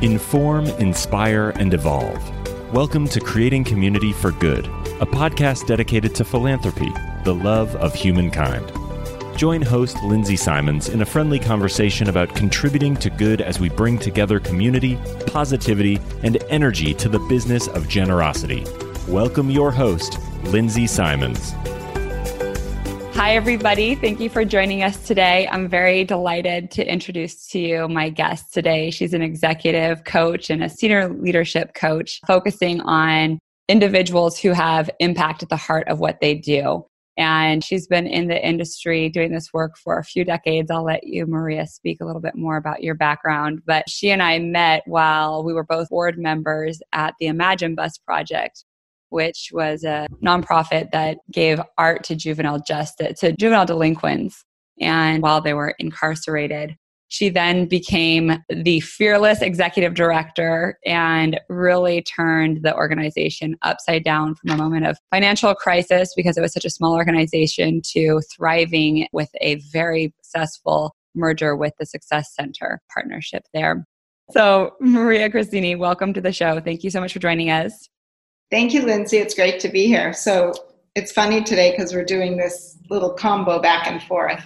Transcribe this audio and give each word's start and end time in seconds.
Inform, 0.00 0.66
inspire, 0.78 1.50
and 1.56 1.74
evolve. 1.74 2.72
Welcome 2.72 3.08
to 3.08 3.18
Creating 3.18 3.64
Community 3.64 4.12
for 4.12 4.30
Good, 4.30 4.66
a 5.00 5.06
podcast 5.06 5.66
dedicated 5.66 6.14
to 6.14 6.24
philanthropy, 6.24 6.92
the 7.24 7.34
love 7.34 7.74
of 7.74 7.92
humankind. 7.94 8.70
Join 9.36 9.60
host 9.60 10.00
Lindsay 10.04 10.36
Simons 10.36 10.88
in 10.88 11.02
a 11.02 11.04
friendly 11.04 11.40
conversation 11.40 12.08
about 12.08 12.32
contributing 12.36 12.94
to 12.94 13.10
good 13.10 13.40
as 13.40 13.58
we 13.58 13.70
bring 13.70 13.98
together 13.98 14.38
community, 14.38 14.96
positivity, 15.26 15.98
and 16.22 16.40
energy 16.48 16.94
to 16.94 17.08
the 17.08 17.18
business 17.28 17.66
of 17.66 17.88
generosity. 17.88 18.64
Welcome 19.08 19.50
your 19.50 19.72
host, 19.72 20.20
Lindsay 20.44 20.86
Simons. 20.86 21.54
Hi, 23.18 23.34
everybody. 23.34 23.96
Thank 23.96 24.20
you 24.20 24.30
for 24.30 24.44
joining 24.44 24.84
us 24.84 25.04
today. 25.04 25.48
I'm 25.50 25.68
very 25.68 26.04
delighted 26.04 26.70
to 26.70 26.88
introduce 26.88 27.48
to 27.48 27.58
you 27.58 27.88
my 27.88 28.10
guest 28.10 28.54
today. 28.54 28.92
She's 28.92 29.12
an 29.12 29.22
executive 29.22 30.04
coach 30.04 30.50
and 30.50 30.62
a 30.62 30.68
senior 30.68 31.08
leadership 31.08 31.74
coach 31.74 32.20
focusing 32.28 32.80
on 32.82 33.40
individuals 33.68 34.38
who 34.38 34.52
have 34.52 34.88
impact 35.00 35.42
at 35.42 35.48
the 35.48 35.56
heart 35.56 35.88
of 35.88 35.98
what 35.98 36.20
they 36.20 36.36
do. 36.36 36.86
And 37.16 37.64
she's 37.64 37.88
been 37.88 38.06
in 38.06 38.28
the 38.28 38.40
industry 38.40 39.08
doing 39.08 39.32
this 39.32 39.52
work 39.52 39.76
for 39.76 39.98
a 39.98 40.04
few 40.04 40.24
decades. 40.24 40.70
I'll 40.70 40.84
let 40.84 41.04
you, 41.04 41.26
Maria, 41.26 41.66
speak 41.66 42.00
a 42.00 42.04
little 42.04 42.22
bit 42.22 42.36
more 42.36 42.56
about 42.56 42.84
your 42.84 42.94
background. 42.94 43.62
But 43.66 43.90
she 43.90 44.12
and 44.12 44.22
I 44.22 44.38
met 44.38 44.84
while 44.86 45.42
we 45.42 45.52
were 45.52 45.64
both 45.64 45.88
board 45.88 46.20
members 46.20 46.80
at 46.92 47.14
the 47.18 47.26
Imagine 47.26 47.74
Bus 47.74 47.98
Project, 47.98 48.64
which 49.10 49.50
was 49.52 49.84
a 49.84 50.06
nonprofit 50.24 50.90
that 50.92 51.18
gave 51.32 51.60
art 51.76 52.04
to 52.04 52.16
juvenile 52.16 52.60
justice, 52.60 53.20
to 53.20 53.32
juvenile 53.32 53.66
delinquents, 53.66 54.44
and 54.80 55.22
while 55.22 55.40
they 55.40 55.54
were 55.54 55.74
incarcerated. 55.78 56.76
She 57.10 57.30
then 57.30 57.64
became 57.64 58.44
the 58.50 58.80
fearless 58.80 59.40
executive 59.40 59.94
director 59.94 60.78
and 60.84 61.40
really 61.48 62.02
turned 62.02 62.62
the 62.62 62.74
organization 62.76 63.56
upside 63.62 64.04
down 64.04 64.34
from 64.34 64.50
a 64.50 64.56
moment 64.56 64.84
of 64.86 64.98
financial 65.10 65.54
crisis 65.54 66.12
because 66.14 66.36
it 66.36 66.42
was 66.42 66.52
such 66.52 66.66
a 66.66 66.70
small 66.70 66.94
organization 66.94 67.80
to 67.92 68.20
thriving 68.36 69.08
with 69.12 69.30
a 69.40 69.54
very 69.72 70.12
successful 70.22 70.94
merger 71.14 71.56
with 71.56 71.72
the 71.78 71.86
Success 71.86 72.34
Center 72.34 72.82
partnership 72.92 73.44
there. 73.54 73.86
So, 74.30 74.74
Maria 74.78 75.30
Cristini, 75.30 75.78
welcome 75.78 76.12
to 76.12 76.20
the 76.20 76.32
show. 76.32 76.60
Thank 76.60 76.84
you 76.84 76.90
so 76.90 77.00
much 77.00 77.14
for 77.14 77.18
joining 77.18 77.48
us. 77.48 77.88
Thank 78.50 78.72
you, 78.72 78.82
Lindsay. 78.82 79.18
It's 79.18 79.34
great 79.34 79.60
to 79.60 79.68
be 79.68 79.86
here. 79.86 80.12
So 80.12 80.52
it's 80.94 81.12
funny 81.12 81.42
today 81.42 81.70
because 81.70 81.92
we're 81.92 82.04
doing 82.04 82.36
this 82.36 82.78
little 82.88 83.10
combo 83.10 83.60
back 83.60 83.86
and 83.86 84.02
forth. 84.02 84.44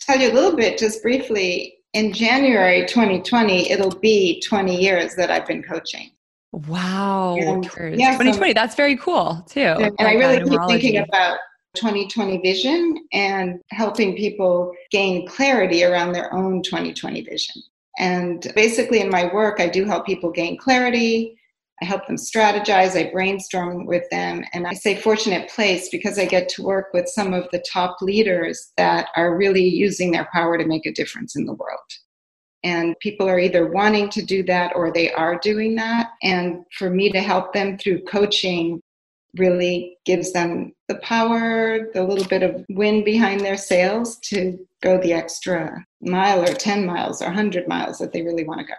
Tell 0.00 0.18
you 0.18 0.32
a 0.32 0.34
little 0.34 0.56
bit, 0.56 0.78
just 0.78 1.02
briefly. 1.02 1.78
In 1.92 2.12
January 2.12 2.84
2020, 2.86 3.70
it'll 3.70 3.98
be 4.00 4.42
20 4.42 4.76
years 4.76 5.14
that 5.14 5.30
I've 5.30 5.46
been 5.46 5.62
coaching. 5.62 6.10
Wow. 6.52 7.36
And, 7.36 7.64
yeah, 7.98 8.12
2020, 8.12 8.32
so, 8.32 8.52
that's 8.54 8.74
very 8.74 8.96
cool 8.96 9.44
too. 9.48 9.60
And 9.60 9.94
oh, 9.98 10.04
I 10.04 10.14
really 10.14 10.42
keep 10.48 10.60
thinking 10.68 10.98
about 10.98 11.38
2020 11.76 12.38
vision 12.38 13.06
and 13.12 13.60
helping 13.70 14.16
people 14.16 14.72
gain 14.90 15.26
clarity 15.26 15.84
around 15.84 16.12
their 16.12 16.32
own 16.34 16.62
2020 16.62 17.22
vision. 17.22 17.62
And 17.98 18.52
basically, 18.54 19.00
in 19.00 19.08
my 19.08 19.32
work, 19.32 19.60
I 19.60 19.68
do 19.68 19.84
help 19.84 20.06
people 20.06 20.30
gain 20.30 20.58
clarity, 20.58 21.38
I 21.82 21.84
help 21.84 22.06
them 22.06 22.16
strategize, 22.16 22.96
I 22.96 23.10
brainstorm 23.10 23.84
with 23.84 24.08
them, 24.10 24.42
and 24.54 24.66
I 24.66 24.72
say 24.72 24.96
fortunate 24.96 25.50
place 25.50 25.90
because 25.90 26.18
I 26.18 26.24
get 26.24 26.48
to 26.50 26.62
work 26.62 26.86
with 26.94 27.08
some 27.08 27.34
of 27.34 27.48
the 27.52 27.62
top 27.70 27.98
leaders 28.00 28.72
that 28.78 29.08
are 29.14 29.36
really 29.36 29.66
using 29.66 30.10
their 30.10 30.28
power 30.32 30.56
to 30.56 30.66
make 30.66 30.86
a 30.86 30.92
difference 30.92 31.36
in 31.36 31.44
the 31.44 31.52
world. 31.52 31.80
And 32.64 32.98
people 33.00 33.28
are 33.28 33.38
either 33.38 33.70
wanting 33.70 34.08
to 34.10 34.22
do 34.22 34.42
that 34.44 34.72
or 34.74 34.90
they 34.90 35.12
are 35.12 35.38
doing 35.38 35.76
that. 35.76 36.10
And 36.22 36.64
for 36.78 36.90
me 36.90 37.12
to 37.12 37.20
help 37.20 37.52
them 37.52 37.78
through 37.78 38.02
coaching 38.04 38.80
really 39.36 39.98
gives 40.06 40.32
them 40.32 40.72
the 40.88 40.96
power, 40.96 41.90
the 41.92 42.02
little 42.02 42.26
bit 42.26 42.42
of 42.42 42.64
wind 42.70 43.04
behind 43.04 43.40
their 43.40 43.56
sails 43.56 44.18
to 44.20 44.58
go 44.82 44.98
the 45.00 45.12
extra 45.12 45.84
mile 46.00 46.42
or 46.42 46.54
10 46.54 46.86
miles 46.86 47.20
or 47.20 47.26
100 47.26 47.68
miles 47.68 47.98
that 47.98 48.12
they 48.12 48.22
really 48.22 48.44
want 48.44 48.60
to 48.60 48.66
go. 48.66 48.74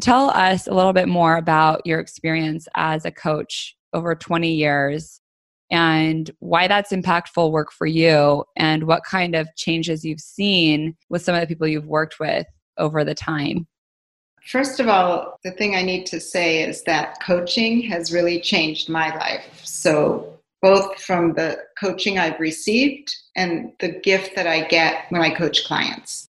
Tell 0.00 0.30
us 0.30 0.66
a 0.66 0.74
little 0.74 0.92
bit 0.92 1.08
more 1.08 1.36
about 1.36 1.84
your 1.84 1.98
experience 1.98 2.68
as 2.76 3.04
a 3.04 3.10
coach 3.10 3.74
over 3.92 4.14
20 4.14 4.52
years 4.52 5.20
and 5.70 6.30
why 6.38 6.68
that's 6.68 6.92
impactful 6.92 7.50
work 7.50 7.72
for 7.72 7.86
you 7.86 8.44
and 8.56 8.84
what 8.84 9.04
kind 9.04 9.34
of 9.34 9.48
changes 9.56 10.04
you've 10.04 10.20
seen 10.20 10.96
with 11.08 11.22
some 11.22 11.34
of 11.34 11.40
the 11.40 11.46
people 11.46 11.66
you've 11.66 11.86
worked 11.86 12.20
with 12.20 12.46
over 12.78 13.04
the 13.04 13.14
time. 13.14 13.66
First 14.44 14.80
of 14.80 14.88
all, 14.88 15.38
the 15.44 15.50
thing 15.50 15.74
I 15.74 15.82
need 15.82 16.06
to 16.06 16.20
say 16.20 16.62
is 16.62 16.82
that 16.84 17.20
coaching 17.20 17.82
has 17.82 18.12
really 18.12 18.40
changed 18.40 18.88
my 18.88 19.14
life. 19.16 19.60
So, 19.64 20.34
both 20.62 21.00
from 21.02 21.34
the 21.34 21.58
coaching 21.78 22.18
I've 22.18 22.40
received 22.40 23.14
and 23.36 23.72
the 23.78 24.00
gift 24.00 24.34
that 24.34 24.46
I 24.46 24.66
get 24.66 25.04
when 25.10 25.22
I 25.22 25.30
coach 25.30 25.64
clients. 25.64 26.27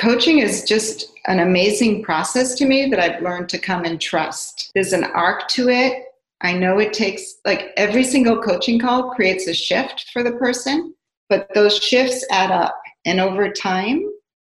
Coaching 0.00 0.40
is 0.40 0.64
just 0.64 1.12
an 1.26 1.40
amazing 1.40 2.02
process 2.02 2.54
to 2.56 2.66
me 2.66 2.90
that 2.90 3.00
I've 3.00 3.22
learned 3.22 3.48
to 3.48 3.58
come 3.58 3.84
and 3.84 3.98
trust. 3.98 4.70
There's 4.74 4.92
an 4.92 5.04
arc 5.04 5.48
to 5.48 5.70
it. 5.70 6.04
I 6.42 6.52
know 6.52 6.78
it 6.78 6.92
takes, 6.92 7.36
like, 7.46 7.72
every 7.78 8.04
single 8.04 8.42
coaching 8.42 8.78
call 8.78 9.14
creates 9.14 9.46
a 9.46 9.54
shift 9.54 10.10
for 10.12 10.22
the 10.22 10.32
person, 10.32 10.94
but 11.30 11.48
those 11.54 11.78
shifts 11.78 12.26
add 12.30 12.50
up. 12.50 12.78
And 13.06 13.20
over 13.20 13.50
time, 13.50 14.02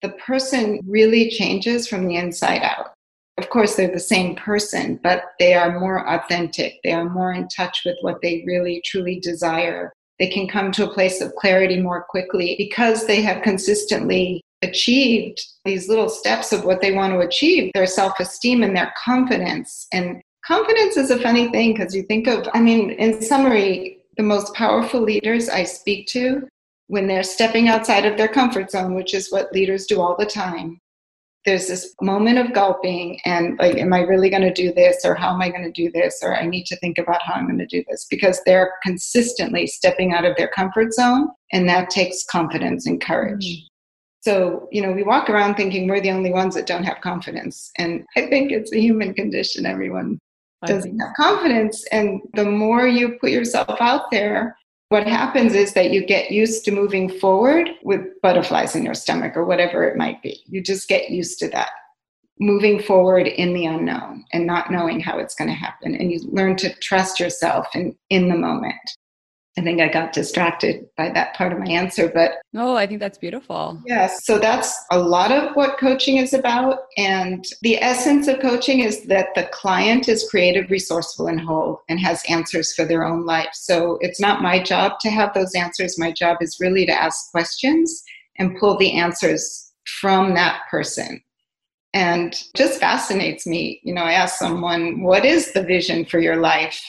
the 0.02 0.10
person 0.10 0.80
really 0.88 1.30
changes 1.30 1.88
from 1.88 2.08
the 2.08 2.16
inside 2.16 2.64
out. 2.64 2.94
Of 3.38 3.52
course, 3.52 3.76
they're 3.76 3.94
the 3.94 4.00
same 4.00 4.36
person, 4.36 5.00
but 5.04 5.34
they 5.38 5.54
are 5.54 5.80
more 5.80 6.10
authentic. 6.10 6.80
They 6.84 6.94
are 6.94 7.08
more 7.08 7.34
in 7.34 7.48
touch 7.50 7.84
with 7.86 7.98
what 8.02 8.24
they 8.24 8.44
really 8.48 8.82
truly 8.84 9.20
desire. 9.20 9.94
They 10.18 10.30
can 10.30 10.48
come 10.48 10.72
to 10.72 10.90
a 10.90 10.94
place 10.94 11.22
of 11.22 11.36
clarity 11.36 11.80
more 11.80 12.04
quickly 12.10 12.56
because 12.58 13.06
they 13.06 13.22
have 13.22 13.44
consistently 13.44 14.42
achieved 14.62 15.42
these 15.66 15.88
little 15.88 16.10
steps 16.10 16.52
of 16.52 16.66
what 16.66 16.82
they 16.82 16.94
want 16.94 17.14
to 17.14 17.20
achieve 17.20 17.72
their 17.74 17.86
self 17.86 18.20
esteem 18.20 18.64
and 18.64 18.76
their 18.76 18.94
confidence. 19.04 19.88
And 19.94 20.22
confidence 20.46 20.98
is 20.98 21.12
a 21.12 21.20
funny 21.20 21.50
thing 21.52 21.74
because 21.74 21.96
you 21.96 22.04
think 22.04 22.28
of, 22.28 22.48
I 22.54 22.62
mean, 22.62 22.92
in 22.92 23.22
summary, 23.22 24.00
the 24.18 24.24
most 24.24 24.54
powerful 24.54 25.02
leaders 25.02 25.48
I 25.50 25.64
speak 25.64 26.08
to 26.08 26.48
when 26.88 27.08
they're 27.08 27.24
stepping 27.24 27.68
outside 27.68 28.06
of 28.06 28.18
their 28.18 28.28
comfort 28.28 28.72
zone, 28.72 28.96
which 28.96 29.14
is 29.14 29.32
what 29.32 29.54
leaders 29.54 29.86
do 29.86 30.02
all 30.02 30.16
the 30.18 30.26
time. 30.26 30.80
There's 31.46 31.68
this 31.68 31.94
moment 32.02 32.40
of 32.40 32.52
gulping 32.52 33.20
and 33.24 33.58
like, 33.58 33.78
am 33.78 33.94
I 33.94 34.00
really 34.02 34.30
going 34.30 34.42
to 34.42 34.54
do 34.54 34.74
this? 34.74 35.06
Or 35.06 35.16
how 35.16 35.34
am 35.34 35.42
I 35.42 35.50
going 35.50 35.64
to 35.64 35.72
do 35.72 35.90
this? 35.92 36.20
Or 36.22 36.36
I 36.36 36.46
need 36.46 36.66
to 36.66 36.76
think 36.78 36.98
about 36.98 37.22
how 37.24 37.36
I'm 37.36 37.46
going 37.46 37.60
to 37.60 37.66
do 37.66 37.84
this 37.88 38.06
because 38.10 38.42
they're 38.46 38.74
consistently 38.84 39.66
stepping 39.66 40.14
out 40.14 40.26
of 40.26 40.36
their 40.36 40.50
comfort 40.50 40.94
zone. 40.94 41.30
And 41.54 41.70
that 41.70 41.90
takes 41.90 42.26
confidence 42.26 42.86
and 42.86 43.00
courage. 43.00 43.46
Mm. 43.46 43.68
So, 44.22 44.68
you 44.72 44.82
know, 44.82 44.92
we 44.92 45.04
walk 45.04 45.30
around 45.30 45.56
thinking 45.56 45.88
we're 45.88 46.02
the 46.02 46.12
only 46.12 46.32
ones 46.32 46.56
that 46.56 46.66
don't 46.66 46.84
have 46.84 47.02
confidence. 47.02 47.72
And 47.78 48.06
I 48.16 48.28
think 48.28 48.52
it's 48.52 48.74
a 48.74 48.80
human 48.80 49.14
condition. 49.14 49.66
Everyone 49.66 50.20
doesn't 50.66 51.00
have 51.00 51.14
confidence. 51.16 51.86
And 51.92 52.22
the 52.34 52.46
more 52.46 52.88
you 52.88 53.18
put 53.22 53.30
yourself 53.30 53.80
out 53.80 54.10
there, 54.12 54.58
what 54.90 55.06
happens 55.06 55.54
is 55.54 55.74
that 55.74 55.92
you 55.92 56.06
get 56.06 56.32
used 56.32 56.64
to 56.66 56.72
moving 56.72 57.10
forward 57.10 57.70
with 57.84 58.02
butterflies 58.22 58.76
in 58.76 58.84
your 58.84 58.94
stomach 58.94 59.36
or 59.36 59.46
whatever 59.46 59.84
it 59.84 59.98
might 59.98 60.22
be. 60.24 60.42
You 60.48 60.62
just 60.62 60.88
get 60.88 61.10
used 61.10 61.40
to 61.40 61.50
that. 61.50 61.70
Moving 62.40 62.82
forward 62.82 63.28
in 63.28 63.54
the 63.54 63.66
unknown 63.66 64.24
and 64.32 64.46
not 64.46 64.72
knowing 64.72 65.00
how 65.00 65.18
it's 65.18 65.36
going 65.36 65.50
to 65.50 65.56
happen. 65.56 65.96
And 65.96 66.12
you 66.12 66.20
learn 66.32 66.56
to 66.58 66.74
trust 66.76 67.20
yourself 67.20 67.68
in, 67.74 67.96
in 68.10 68.30
the 68.30 68.38
moment. 68.38 68.76
I 69.58 69.62
think 69.62 69.82
I 69.82 69.88
got 69.88 70.14
distracted 70.14 70.88
by 70.96 71.10
that 71.10 71.34
part 71.36 71.52
of 71.52 71.58
my 71.58 71.66
answer, 71.66 72.12
but 72.14 72.34
oh, 72.56 72.76
I 72.76 72.86
think 72.86 73.00
that's 73.00 73.18
beautiful. 73.18 73.82
Yes, 73.88 74.24
so 74.24 74.38
that's 74.38 74.72
a 74.92 75.00
lot 75.00 75.32
of 75.32 75.56
what 75.56 75.80
coaching 75.80 76.18
is 76.18 76.34
about. 76.34 76.82
And 76.96 77.44
the 77.64 77.82
essence 77.82 78.28
of 78.28 78.40
coaching 78.40 78.82
is 78.82 79.06
that 79.06 79.30
the 79.34 79.50
client 79.52 80.08
is 80.08 80.30
creative, 80.30 80.70
resourceful, 80.70 81.26
and 81.26 81.42
whole 81.42 81.82
and 81.90 82.00
has 82.00 82.24
answers 82.30 82.74
for 82.74 82.86
their 82.86 83.04
own 83.04 83.26
life. 83.26 83.50
So 83.54 83.98
it's 84.02 84.20
not 84.20 84.44
my 84.44 84.62
job 84.62 85.00
to 85.02 85.10
have 85.10 85.34
those 85.34 85.56
answers. 85.56 85.98
My 85.98 86.12
job 86.12 86.38
is 86.42 86.58
really 86.60 86.86
to 86.86 86.94
ask 86.94 87.32
questions 87.32 88.04
and 88.38 88.58
pull 88.60 88.78
the 88.78 88.94
answers 88.94 89.74
from 90.00 90.36
that 90.36 90.62
person. 90.70 91.24
And 91.94 92.36
just 92.56 92.80
fascinates 92.80 93.48
me. 93.48 93.82
You 93.84 93.96
know, 93.96 94.04
I 94.04 94.12
ask 94.12 94.38
someone, 94.38 95.02
What 95.02 95.26
is 95.26 95.54
the 95.54 95.64
vision 95.64 96.06
for 96.06 96.20
your 96.20 96.36
life? 96.36 96.80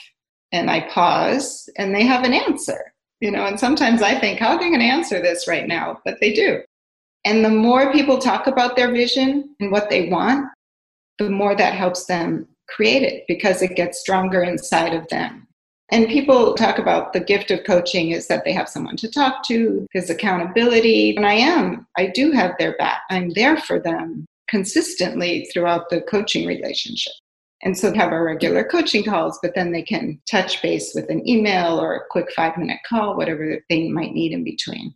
And 0.53 0.71
I 0.71 0.89
pause 0.89 1.69
and 1.77 1.95
they 1.95 2.05
have 2.05 2.25
an 2.25 2.35
answer. 2.35 2.93
You 3.21 3.33
know, 3.33 3.47
and 3.47 3.59
sometimes 3.59 4.01
I 4.01 4.19
think, 4.21 4.39
how 4.39 4.51
are 4.51 4.59
they 4.61 4.69
going 4.69 4.79
to 4.79 4.87
answer 4.87 5.21
this 5.21 5.49
right 5.49 5.67
now? 5.67 6.01
But 6.05 6.21
they 6.21 6.33
do. 6.33 6.63
And 7.25 7.45
the 7.45 7.51
more 7.51 7.93
people 7.93 8.19
talk 8.19 8.47
about 8.47 8.77
their 8.77 8.93
vision 8.93 9.57
and 9.59 9.73
what 9.73 9.91
they 9.91 10.09
want, 10.09 10.47
the 11.19 11.29
more 11.29 11.57
that 11.57 11.75
helps 11.75 12.07
them 12.07 12.47
create 12.69 13.03
it 13.03 13.25
because 13.27 13.61
it 13.61 13.75
gets 13.75 13.99
stronger 13.99 14.45
inside 14.45 14.95
of 14.95 15.09
them. 15.09 15.49
And 15.91 16.07
people 16.07 16.55
talk 16.55 16.79
about 16.79 17.13
the 17.13 17.19
gift 17.19 17.51
of 17.51 17.65
coaching 17.65 18.13
is 18.13 18.29
that 18.29 18.45
they 18.45 18.53
have 18.53 18.69
someone 18.69 18.97
to 18.99 19.11
talk 19.11 19.43
to, 19.49 19.85
there's 19.93 20.11
accountability. 20.11 21.17
And 21.17 21.27
I 21.27 21.33
am, 21.33 21.89
I 21.97 22.07
do 22.07 22.31
have 22.31 22.53
their 22.57 22.77
back. 22.77 23.01
I'm 23.11 23.31
there 23.31 23.57
for 23.57 23.81
them. 23.81 24.27
consistently 24.49 25.49
throughout 25.53 25.91
the 25.91 26.01
coaching 26.03 26.47
relationship. 26.47 27.13
And 27.63 27.77
so 27.77 27.93
have 27.93 28.13
our 28.13 28.25
regular 28.25 28.65
coaching 28.65 29.05
calls, 29.05 29.39
but 29.43 29.55
then 29.55 29.73
they 29.73 29.83
can 29.83 30.21
touch 30.31 30.63
base 30.63 30.93
with 30.95 31.11
an 31.11 31.29
email 31.29 31.81
or 31.81 31.97
a 31.97 32.07
quick 32.11 32.31
five 32.35 32.57
minute 32.57 32.79
call, 32.89 33.17
whatever 33.17 33.59
they 33.69 33.89
might 33.89 34.13
need 34.13 34.33
in 34.33 34.45
between. 34.45 34.95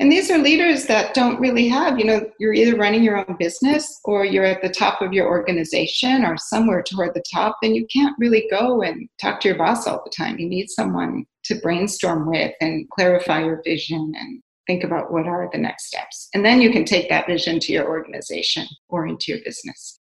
And 0.00 0.12
these 0.12 0.30
are 0.30 0.38
leaders 0.38 0.86
that 0.86 1.12
don't 1.12 1.40
really 1.40 1.66
have, 1.66 1.98
you 1.98 2.04
know, 2.04 2.30
you're 2.38 2.54
either 2.54 2.76
running 2.76 3.02
your 3.02 3.18
own 3.18 3.36
business 3.36 3.98
or 4.04 4.24
you're 4.24 4.44
at 4.44 4.62
the 4.62 4.68
top 4.68 5.02
of 5.02 5.12
your 5.12 5.26
organization 5.26 6.24
or 6.24 6.36
somewhere 6.36 6.84
toward 6.84 7.14
the 7.14 7.24
top, 7.32 7.56
and 7.64 7.74
you 7.74 7.84
can't 7.92 8.14
really 8.16 8.46
go 8.48 8.82
and 8.82 9.08
talk 9.20 9.40
to 9.40 9.48
your 9.48 9.58
boss 9.58 9.88
all 9.88 10.00
the 10.04 10.12
time. 10.16 10.38
You 10.38 10.48
need 10.48 10.68
someone 10.68 11.24
to 11.46 11.56
brainstorm 11.56 12.30
with 12.30 12.54
and 12.60 12.88
clarify 12.90 13.40
your 13.40 13.60
vision 13.64 14.12
and 14.16 14.40
think 14.68 14.84
about 14.84 15.12
what 15.12 15.26
are 15.26 15.48
the 15.50 15.58
next 15.58 15.86
steps. 15.86 16.28
And 16.32 16.44
then 16.44 16.60
you 16.60 16.70
can 16.70 16.84
take 16.84 17.08
that 17.08 17.26
vision 17.26 17.58
to 17.58 17.72
your 17.72 17.88
organization 17.88 18.68
or 18.88 19.08
into 19.08 19.32
your 19.32 19.40
business. 19.44 19.97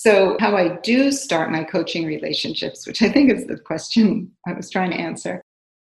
So, 0.00 0.36
how 0.38 0.56
I 0.56 0.76
do 0.84 1.10
start 1.10 1.50
my 1.50 1.64
coaching 1.64 2.06
relationships, 2.06 2.86
which 2.86 3.02
I 3.02 3.08
think 3.08 3.32
is 3.32 3.48
the 3.48 3.58
question 3.58 4.30
I 4.46 4.52
was 4.52 4.70
trying 4.70 4.92
to 4.92 4.96
answer, 4.96 5.42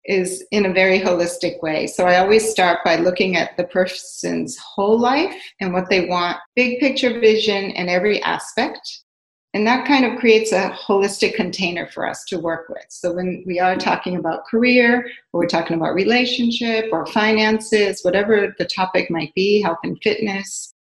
is 0.04 0.44
in 0.50 0.66
a 0.66 0.74
very 0.74 1.00
holistic 1.00 1.62
way. 1.62 1.86
So, 1.86 2.04
I 2.04 2.18
always 2.18 2.46
start 2.46 2.80
by 2.84 2.96
looking 2.96 3.34
at 3.38 3.56
the 3.56 3.64
person's 3.64 4.58
whole 4.58 5.00
life 5.00 5.34
and 5.58 5.72
what 5.72 5.88
they 5.88 6.06
want, 6.06 6.36
big 6.54 6.80
picture 6.80 7.18
vision 7.18 7.70
in 7.70 7.88
every 7.88 8.22
aspect. 8.22 9.04
And 9.54 9.66
that 9.66 9.88
kind 9.88 10.04
of 10.04 10.20
creates 10.20 10.52
a 10.52 10.68
holistic 10.72 11.34
container 11.34 11.86
for 11.86 12.06
us 12.06 12.24
to 12.26 12.38
work 12.38 12.68
with. 12.68 12.84
So 12.90 13.10
when 13.10 13.42
we 13.46 13.58
are 13.58 13.74
talking 13.74 14.16
about 14.16 14.44
career, 14.44 15.06
or 15.32 15.40
we're 15.40 15.46
talking 15.46 15.78
about 15.78 15.94
relationship 15.94 16.90
or 16.92 17.06
finances, 17.06 18.02
whatever 18.02 18.54
the 18.58 18.66
topic 18.66 19.10
might 19.10 19.32
be, 19.32 19.62
health 19.62 19.78
and 19.82 19.96
fitness, 20.02 20.73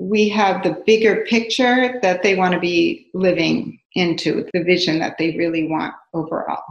we 0.00 0.28
have 0.30 0.62
the 0.62 0.82
bigger 0.86 1.24
picture 1.28 2.00
that 2.00 2.22
they 2.22 2.34
want 2.34 2.54
to 2.54 2.60
be 2.60 3.08
living 3.12 3.78
into, 3.94 4.46
the 4.54 4.64
vision 4.64 4.98
that 4.98 5.16
they 5.18 5.36
really 5.36 5.68
want 5.68 5.94
overall. 6.14 6.64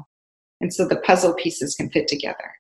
And 0.62 0.74
so 0.74 0.88
the 0.88 0.98
puzzle 0.98 1.36
pieces 1.36 1.76
can 1.76 1.90
fit 1.92 2.08
together. 2.08 2.52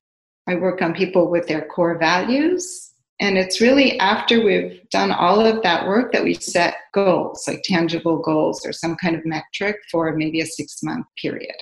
I 0.48 0.56
work 0.56 0.82
on 0.82 0.94
people 0.94 1.30
with 1.30 1.48
their 1.48 1.66
core 1.66 1.98
values 1.98 2.90
and 3.20 3.38
it's 3.38 3.60
really 3.60 4.00
after 4.00 4.44
we've 4.44 4.80
done 4.92 5.12
all 5.12 5.46
of 5.46 5.62
that 5.64 5.88
work 5.88 6.14
that 6.14 6.24
we 6.24 6.36
set 6.36 6.76
goals, 6.94 7.46
like 7.48 7.62
tangible 7.64 8.18
goals 8.18 8.66
or 8.66 8.72
some 8.72 8.96
kind 8.96 9.16
of 9.16 9.26
metric 9.26 9.76
for 9.92 10.16
maybe 10.16 10.40
a 10.40 10.46
six 10.46 10.82
month 10.84 11.06
period. 11.22 11.56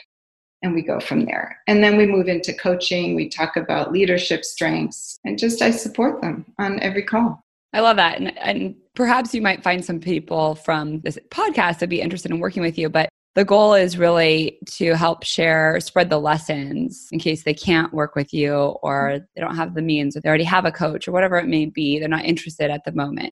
And 0.62 0.74
we 0.76 0.82
go 0.82 1.00
from 1.00 1.26
there. 1.26 1.58
And 1.68 1.84
then 1.84 1.98
we 1.98 2.06
move 2.06 2.28
into 2.28 2.54
coaching. 2.54 3.16
We 3.16 3.30
talk 3.30 3.56
about 3.56 3.92
leadership 3.92 4.44
strengths 4.44 5.20
and 5.24 5.40
just 5.40 5.62
I 5.62 5.72
support 5.72 6.22
them 6.22 6.46
on 6.60 6.80
every 6.82 7.04
call. 7.04 7.44
I 7.74 7.82
love 7.82 7.98
that. 7.98 8.18
And, 8.18 8.38
and 8.38 8.76
perhaps 8.96 9.34
you 9.34 9.42
might 9.42 9.64
find 9.64 9.84
some 9.84 10.00
people 10.00 10.56
from 10.56 11.02
this 11.02 11.18
podcast 11.30 11.80
that 11.80 11.90
be 11.90 12.02
interested 12.02 12.32
in 12.32 12.40
working 12.40 12.64
with 12.64 12.78
you. 12.78 12.90
But 12.90 13.10
the 13.36 13.46
goal 13.46 13.76
is 13.76 14.00
really 14.00 14.58
to 14.78 14.96
help 14.96 15.24
share, 15.24 15.80
spread 15.80 16.10
the 16.10 16.20
lessons 16.20 17.08
in 17.12 17.20
case 17.20 17.44
they 17.44 17.54
can't 17.54 17.94
work 17.94 18.16
with 18.16 18.34
you 18.34 18.56
or 18.82 19.12
mm-hmm. 19.12 19.26
they 19.36 19.42
don't 19.42 19.56
have 19.56 19.76
the 19.76 19.82
means 19.82 20.18
or 20.18 20.22
they 20.22 20.30
already 20.30 20.44
have 20.44 20.66
a 20.66 20.72
coach 20.72 21.08
or 21.08 21.12
whatever 21.12 21.38
it 21.38 21.46
may 21.46 21.66
be. 21.66 22.00
They're 22.00 22.08
not 22.10 22.26
interested 22.26 22.72
at 22.72 22.84
the 22.84 22.94
moment. 22.94 23.32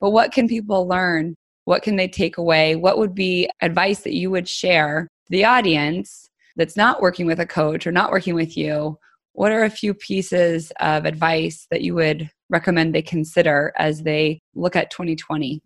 But 0.00 0.10
what 0.10 0.30
can 0.30 0.46
people 0.46 0.86
learn? 0.86 1.34
What 1.64 1.82
can 1.82 1.96
they 1.96 2.08
take 2.08 2.38
away? 2.38 2.76
What 2.76 2.98
would 2.98 3.14
be 3.14 3.50
advice 3.60 4.00
that 4.00 4.14
you 4.14 4.30
would 4.30 4.48
share 4.48 5.08
to 5.26 5.30
the 5.30 5.44
audience 5.44 6.28
that's 6.54 6.76
not 6.76 7.02
working 7.02 7.26
with 7.26 7.40
a 7.40 7.46
coach 7.46 7.86
or 7.86 7.92
not 7.92 8.12
working 8.12 8.34
with 8.34 8.56
you? 8.56 8.98
What 9.32 9.52
are 9.52 9.64
a 9.64 9.70
few 9.70 9.94
pieces 9.94 10.72
of 10.78 11.06
advice 11.06 11.66
that 11.70 11.82
you 11.82 11.94
would 11.96 12.30
recommend 12.50 12.94
they 12.94 13.02
consider 13.02 13.72
as 13.78 14.02
they 14.02 14.40
look 14.54 14.76
at 14.76 14.90
2020? 14.90 15.62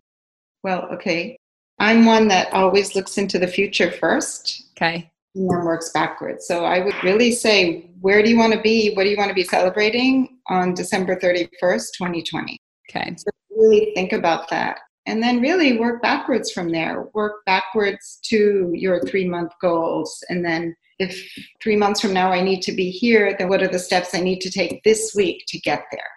Well, 0.63 0.87
okay. 0.93 1.37
I'm 1.79 2.05
one 2.05 2.29
that 2.29 2.53
always 2.53 2.95
looks 2.95 3.17
into 3.17 3.37
the 3.37 3.47
future 3.47 3.91
first. 3.91 4.69
Okay. 4.77 5.11
And 5.35 5.49
then 5.51 5.65
works 5.65 5.91
backwards. 5.91 6.47
So 6.47 6.63
I 6.63 6.79
would 6.79 6.95
really 7.03 7.31
say, 7.33 7.89
where 7.99 8.23
do 8.23 8.29
you 8.29 8.37
want 8.37 8.53
to 8.53 8.61
be? 8.61 8.93
What 8.93 9.03
do 9.03 9.09
you 9.09 9.17
want 9.17 9.29
to 9.29 9.35
be 9.35 9.43
celebrating 9.43 10.39
on 10.47 10.73
December 10.73 11.17
31st, 11.17 11.87
2020? 11.97 12.57
Okay. 12.89 13.15
So 13.17 13.29
really 13.51 13.91
think 13.93 14.13
about 14.13 14.49
that. 14.49 14.79
And 15.05 15.21
then 15.21 15.41
really 15.41 15.77
work 15.77 16.01
backwards 16.01 16.51
from 16.51 16.71
there. 16.71 17.09
Work 17.13 17.45
backwards 17.45 18.19
to 18.29 18.71
your 18.73 19.01
three 19.03 19.27
month 19.27 19.51
goals. 19.61 20.23
And 20.29 20.43
then 20.43 20.75
if 20.99 21.29
three 21.61 21.75
months 21.75 21.99
from 21.99 22.13
now 22.13 22.31
I 22.31 22.41
need 22.41 22.61
to 22.63 22.71
be 22.71 22.89
here, 22.89 23.35
then 23.37 23.49
what 23.49 23.61
are 23.61 23.67
the 23.67 23.77
steps 23.77 24.15
I 24.15 24.21
need 24.21 24.39
to 24.41 24.49
take 24.49 24.81
this 24.83 25.13
week 25.15 25.43
to 25.49 25.59
get 25.59 25.83
there? 25.91 26.09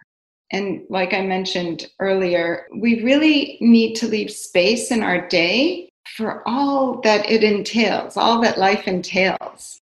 And 0.50 0.84
like 0.88 1.12
I 1.12 1.22
mentioned 1.22 1.88
earlier, 2.00 2.66
we 2.74 3.02
really 3.02 3.58
need 3.60 3.94
to 3.96 4.08
leave 4.08 4.30
space 4.30 4.90
in 4.90 5.02
our 5.02 5.26
day 5.28 5.90
for 6.16 6.42
all 6.48 7.00
that 7.02 7.30
it 7.30 7.44
entails, 7.44 8.16
all 8.16 8.40
that 8.40 8.58
life 8.58 8.88
entails. 8.88 9.80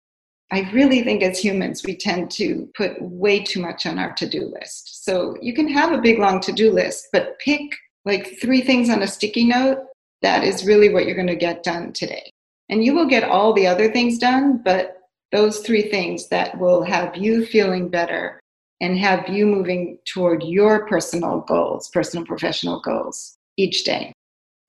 I 0.52 0.70
really 0.74 1.02
think 1.02 1.22
as 1.22 1.40
humans, 1.40 1.84
we 1.84 1.96
tend 1.96 2.32
to 2.32 2.70
put 2.76 3.00
way 3.02 3.44
too 3.44 3.62
much 3.62 3.86
on 3.86 4.00
our 4.00 4.14
to 4.14 4.28
do 4.28 4.46
list. 4.46 5.04
So 5.04 5.36
you 5.42 5.54
can 5.54 5.68
have 5.68 5.92
a 5.92 6.02
big, 6.02 6.20
long 6.20 6.40
to 6.42 6.52
do 6.52 6.72
list, 6.72 7.08
but 7.12 7.38
pick 7.40 7.62
like 8.06 8.40
three 8.40 8.62
things 8.62 8.90
on 8.90 9.02
a 9.02 9.08
sticky 9.08 9.46
note. 9.46 9.86
That 10.22 10.44
is 10.44 10.66
really 10.66 10.90
what 10.90 11.06
you're 11.06 11.16
going 11.16 11.28
to 11.28 11.36
get 11.36 11.64
done 11.64 11.94
today. 11.94 12.32
And 12.70 12.84
you 12.84 12.96
will 12.96 13.08
get 13.08 13.24
all 13.24 13.54
the 13.54 13.68
other 13.68 13.92
things 13.92 14.18
done, 14.18 14.62
but 14.64 14.98
those 15.32 15.60
three 15.60 15.90
things 15.90 16.30
that 16.30 16.58
will 16.60 16.84
have 16.84 17.16
you 17.18 17.46
feeling 17.46 17.90
better 17.90 18.40
and 18.82 18.98
have 18.98 19.30
you 19.30 19.46
moving 19.46 19.98
toward 20.06 20.44
your 20.44 20.86
personal 20.88 21.42
goals, 21.42 21.90
personal 21.90 22.26
professional 22.26 22.82
goals 22.82 23.38
each 23.58 23.84
day. 23.84 24.12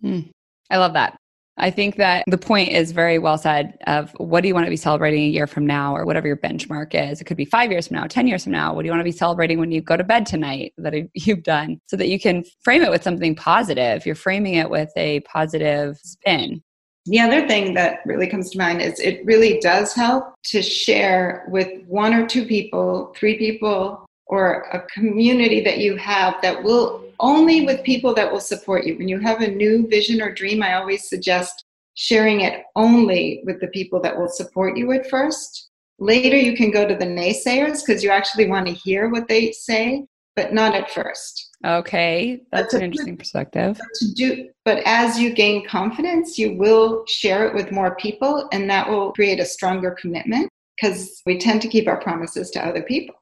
Mm, 0.04 0.30
I 0.70 0.76
love 0.78 0.92
that. 0.92 1.16
I 1.58 1.70
think 1.70 1.96
that 1.96 2.24
the 2.26 2.36
point 2.36 2.72
is 2.72 2.92
very 2.92 3.18
well 3.18 3.38
said 3.38 3.78
of 3.86 4.12
what 4.18 4.42
do 4.42 4.48
you 4.48 4.54
want 4.54 4.66
to 4.66 4.70
be 4.70 4.76
celebrating 4.76 5.22
a 5.22 5.28
year 5.28 5.46
from 5.46 5.66
now 5.66 5.96
or 5.96 6.04
whatever 6.04 6.26
your 6.26 6.36
benchmark 6.36 6.94
is. 6.94 7.20
It 7.20 7.24
could 7.24 7.38
be 7.38 7.46
five 7.46 7.70
years 7.70 7.88
from 7.88 7.96
now, 7.96 8.06
10 8.06 8.26
years 8.26 8.44
from 8.44 8.52
now. 8.52 8.74
What 8.74 8.82
do 8.82 8.86
you 8.86 8.92
want 8.92 9.00
to 9.00 9.04
be 9.04 9.12
celebrating 9.12 9.58
when 9.58 9.72
you 9.72 9.80
go 9.80 9.96
to 9.96 10.04
bed 10.04 10.26
tonight 10.26 10.74
that 10.76 10.94
you've 11.14 11.42
done 11.42 11.80
so 11.86 11.96
that 11.96 12.08
you 12.08 12.20
can 12.20 12.44
frame 12.62 12.82
it 12.82 12.90
with 12.90 13.02
something 13.02 13.34
positive? 13.34 14.04
You're 14.04 14.14
framing 14.14 14.54
it 14.54 14.68
with 14.68 14.90
a 14.96 15.20
positive 15.20 15.96
spin. 16.02 16.62
The 17.06 17.20
other 17.20 17.46
thing 17.46 17.72
that 17.74 18.00
really 18.04 18.26
comes 18.26 18.50
to 18.50 18.58
mind 18.58 18.82
is 18.82 18.98
it 18.98 19.24
really 19.24 19.60
does 19.60 19.94
help 19.94 20.34
to 20.46 20.60
share 20.60 21.46
with 21.48 21.84
one 21.86 22.12
or 22.12 22.26
two 22.26 22.44
people, 22.44 23.14
three 23.16 23.38
people, 23.38 24.04
or 24.26 24.62
a 24.72 24.80
community 24.92 25.62
that 25.62 25.78
you 25.78 25.96
have 25.96 26.42
that 26.42 26.62
will 26.62 27.04
only 27.20 27.64
with 27.64 27.84
people 27.84 28.12
that 28.14 28.30
will 28.30 28.40
support 28.40 28.84
you. 28.84 28.98
When 28.98 29.08
you 29.08 29.20
have 29.20 29.40
a 29.40 29.48
new 29.48 29.86
vision 29.86 30.20
or 30.20 30.32
dream, 30.32 30.62
I 30.62 30.74
always 30.74 31.08
suggest 31.08 31.64
sharing 31.94 32.40
it 32.40 32.64
only 32.74 33.42
with 33.44 33.60
the 33.60 33.68
people 33.68 34.00
that 34.02 34.18
will 34.18 34.28
support 34.28 34.76
you 34.76 34.90
at 34.92 35.08
first. 35.08 35.68
Later, 35.98 36.36
you 36.36 36.56
can 36.56 36.70
go 36.70 36.86
to 36.86 36.94
the 36.94 37.06
naysayers 37.06 37.86
because 37.86 38.02
you 38.04 38.10
actually 38.10 38.48
want 38.48 38.66
to 38.66 38.74
hear 38.74 39.08
what 39.08 39.28
they 39.28 39.52
say, 39.52 40.04
but 40.36 40.52
not 40.52 40.74
at 40.74 40.90
first. 40.90 41.50
Okay, 41.64 42.42
that's 42.52 42.74
an 42.74 42.82
interesting 42.82 43.16
perspective. 43.16 43.80
To 43.94 44.14
do, 44.14 44.50
but 44.64 44.82
as 44.84 45.18
you 45.18 45.32
gain 45.32 45.66
confidence, 45.66 46.38
you 46.38 46.56
will 46.56 47.04
share 47.06 47.48
it 47.48 47.54
with 47.54 47.72
more 47.72 47.96
people, 47.96 48.48
and 48.52 48.70
that 48.70 48.88
will 48.88 49.12
create 49.12 49.40
a 49.40 49.46
stronger 49.46 49.96
commitment 49.98 50.50
because 50.80 51.22
we 51.24 51.38
tend 51.38 51.62
to 51.62 51.68
keep 51.68 51.88
our 51.88 52.00
promises 52.00 52.50
to 52.50 52.64
other 52.64 52.82
people. 52.82 53.14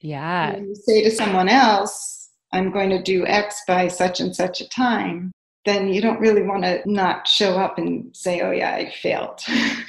Yeah. 0.00 0.52
When 0.52 0.68
you 0.68 0.74
say 0.74 1.02
to 1.02 1.10
someone 1.10 1.48
else, 1.48 2.28
I'm 2.52 2.70
going 2.70 2.90
to 2.90 3.02
do 3.02 3.26
X 3.26 3.62
by 3.66 3.88
such 3.88 4.20
and 4.20 4.36
such 4.36 4.60
a 4.60 4.68
time, 4.68 5.32
then 5.64 5.88
you 5.88 6.00
don't 6.00 6.20
really 6.20 6.42
want 6.42 6.64
to 6.64 6.82
not 6.86 7.26
show 7.26 7.58
up 7.58 7.78
and 7.78 8.14
say, 8.16 8.40
oh, 8.40 8.52
yeah, 8.52 8.74
I 8.74 8.90
failed. 8.90 9.40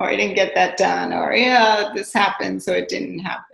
or 0.00 0.08
I 0.08 0.16
didn't 0.16 0.36
get 0.36 0.54
that 0.54 0.76
done. 0.76 1.12
Or, 1.12 1.34
yeah, 1.34 1.90
this 1.94 2.12
happened, 2.12 2.62
so 2.62 2.72
it 2.72 2.88
didn't 2.88 3.18
happen. 3.20 3.53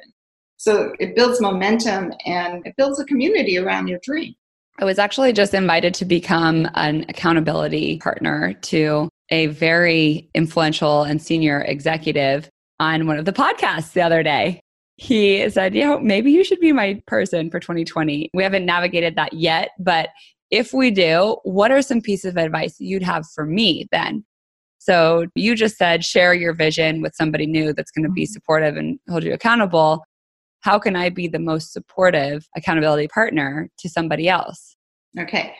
So 0.61 0.93
it 1.01 1.17
builds 1.17 1.41
momentum 1.41 2.13
and 2.27 2.67
it 2.67 2.75
builds 2.77 3.01
a 3.01 3.05
community 3.07 3.57
around 3.57 3.89
your 3.89 3.99
dream. 4.03 4.35
I 4.79 4.85
was 4.85 4.99
actually 4.99 5.33
just 5.33 5.55
invited 5.55 5.95
to 5.95 6.05
become 6.05 6.69
an 6.75 7.07
accountability 7.09 7.97
partner 7.97 8.53
to 8.53 9.09
a 9.31 9.47
very 9.47 10.29
influential 10.35 11.05
and 11.05 11.23
senior 11.23 11.63
executive 11.63 12.51
on 12.79 13.07
one 13.07 13.17
of 13.17 13.25
the 13.25 13.33
podcasts 13.33 13.95
the 13.95 14.03
other 14.03 14.23
day. 14.23 14.61
He 14.97 15.49
said, 15.49 15.75
you 15.75 15.83
know, 15.83 15.99
maybe 15.99 16.31
you 16.31 16.45
should 16.45 16.61
be 16.61 16.73
my 16.73 17.03
person 17.07 17.51
for 17.51 17.59
2020. 17.59 18.29
We 18.35 18.43
haven't 18.43 18.67
navigated 18.67 19.17
that 19.17 19.33
yet, 19.33 19.71
but 19.79 20.11
if 20.51 20.75
we 20.75 20.91
do, 20.91 21.39
what 21.45 21.71
are 21.71 21.81
some 21.81 22.03
pieces 22.03 22.33
of 22.33 22.37
advice 22.37 22.79
you'd 22.79 23.03
have 23.03 23.25
for 23.35 23.47
me 23.47 23.89
then? 23.93 24.27
So 24.77 25.25
you 25.35 25.55
just 25.55 25.79
said 25.79 26.05
share 26.05 26.35
your 26.35 26.53
vision 26.53 27.01
with 27.01 27.15
somebody 27.15 27.47
new 27.47 27.73
that's 27.73 27.91
going 27.91 28.05
to 28.05 28.11
be 28.11 28.25
mm-hmm. 28.25 28.33
supportive 28.33 28.77
and 28.77 28.99
hold 29.09 29.25
you 29.25 29.33
accountable 29.33 30.05
how 30.61 30.79
can 30.79 30.97
I 30.97 31.09
be 31.09 31.29
the 31.29 31.39
most 31.39 31.73
supportive 31.73 32.47
accountability 32.57 33.09
partner 33.09 33.71
to 33.79 33.89
somebody 33.89 34.29
else? 34.29 34.77
Okay. 35.19 35.55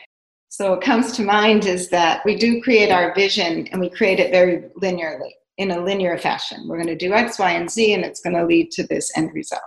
So, 0.49 0.71
what 0.71 0.81
comes 0.81 1.13
to 1.13 1.23
mind 1.23 1.65
is 1.65 1.89
that 1.89 2.23
we 2.25 2.35
do 2.35 2.61
create 2.61 2.91
our 2.91 3.13
vision 3.15 3.67
and 3.67 3.79
we 3.79 3.89
create 3.89 4.19
it 4.19 4.31
very 4.31 4.63
linearly 4.81 5.31
in 5.57 5.71
a 5.71 5.81
linear 5.81 6.17
fashion. 6.17 6.67
We're 6.67 6.81
going 6.81 6.87
to 6.87 6.95
do 6.95 7.13
X, 7.13 7.39
Y, 7.39 7.51
and 7.51 7.69
Z, 7.69 7.93
and 7.93 8.03
it's 8.03 8.21
going 8.21 8.35
to 8.35 8.45
lead 8.45 8.71
to 8.71 8.83
this 8.87 9.15
end 9.15 9.31
result. 9.33 9.61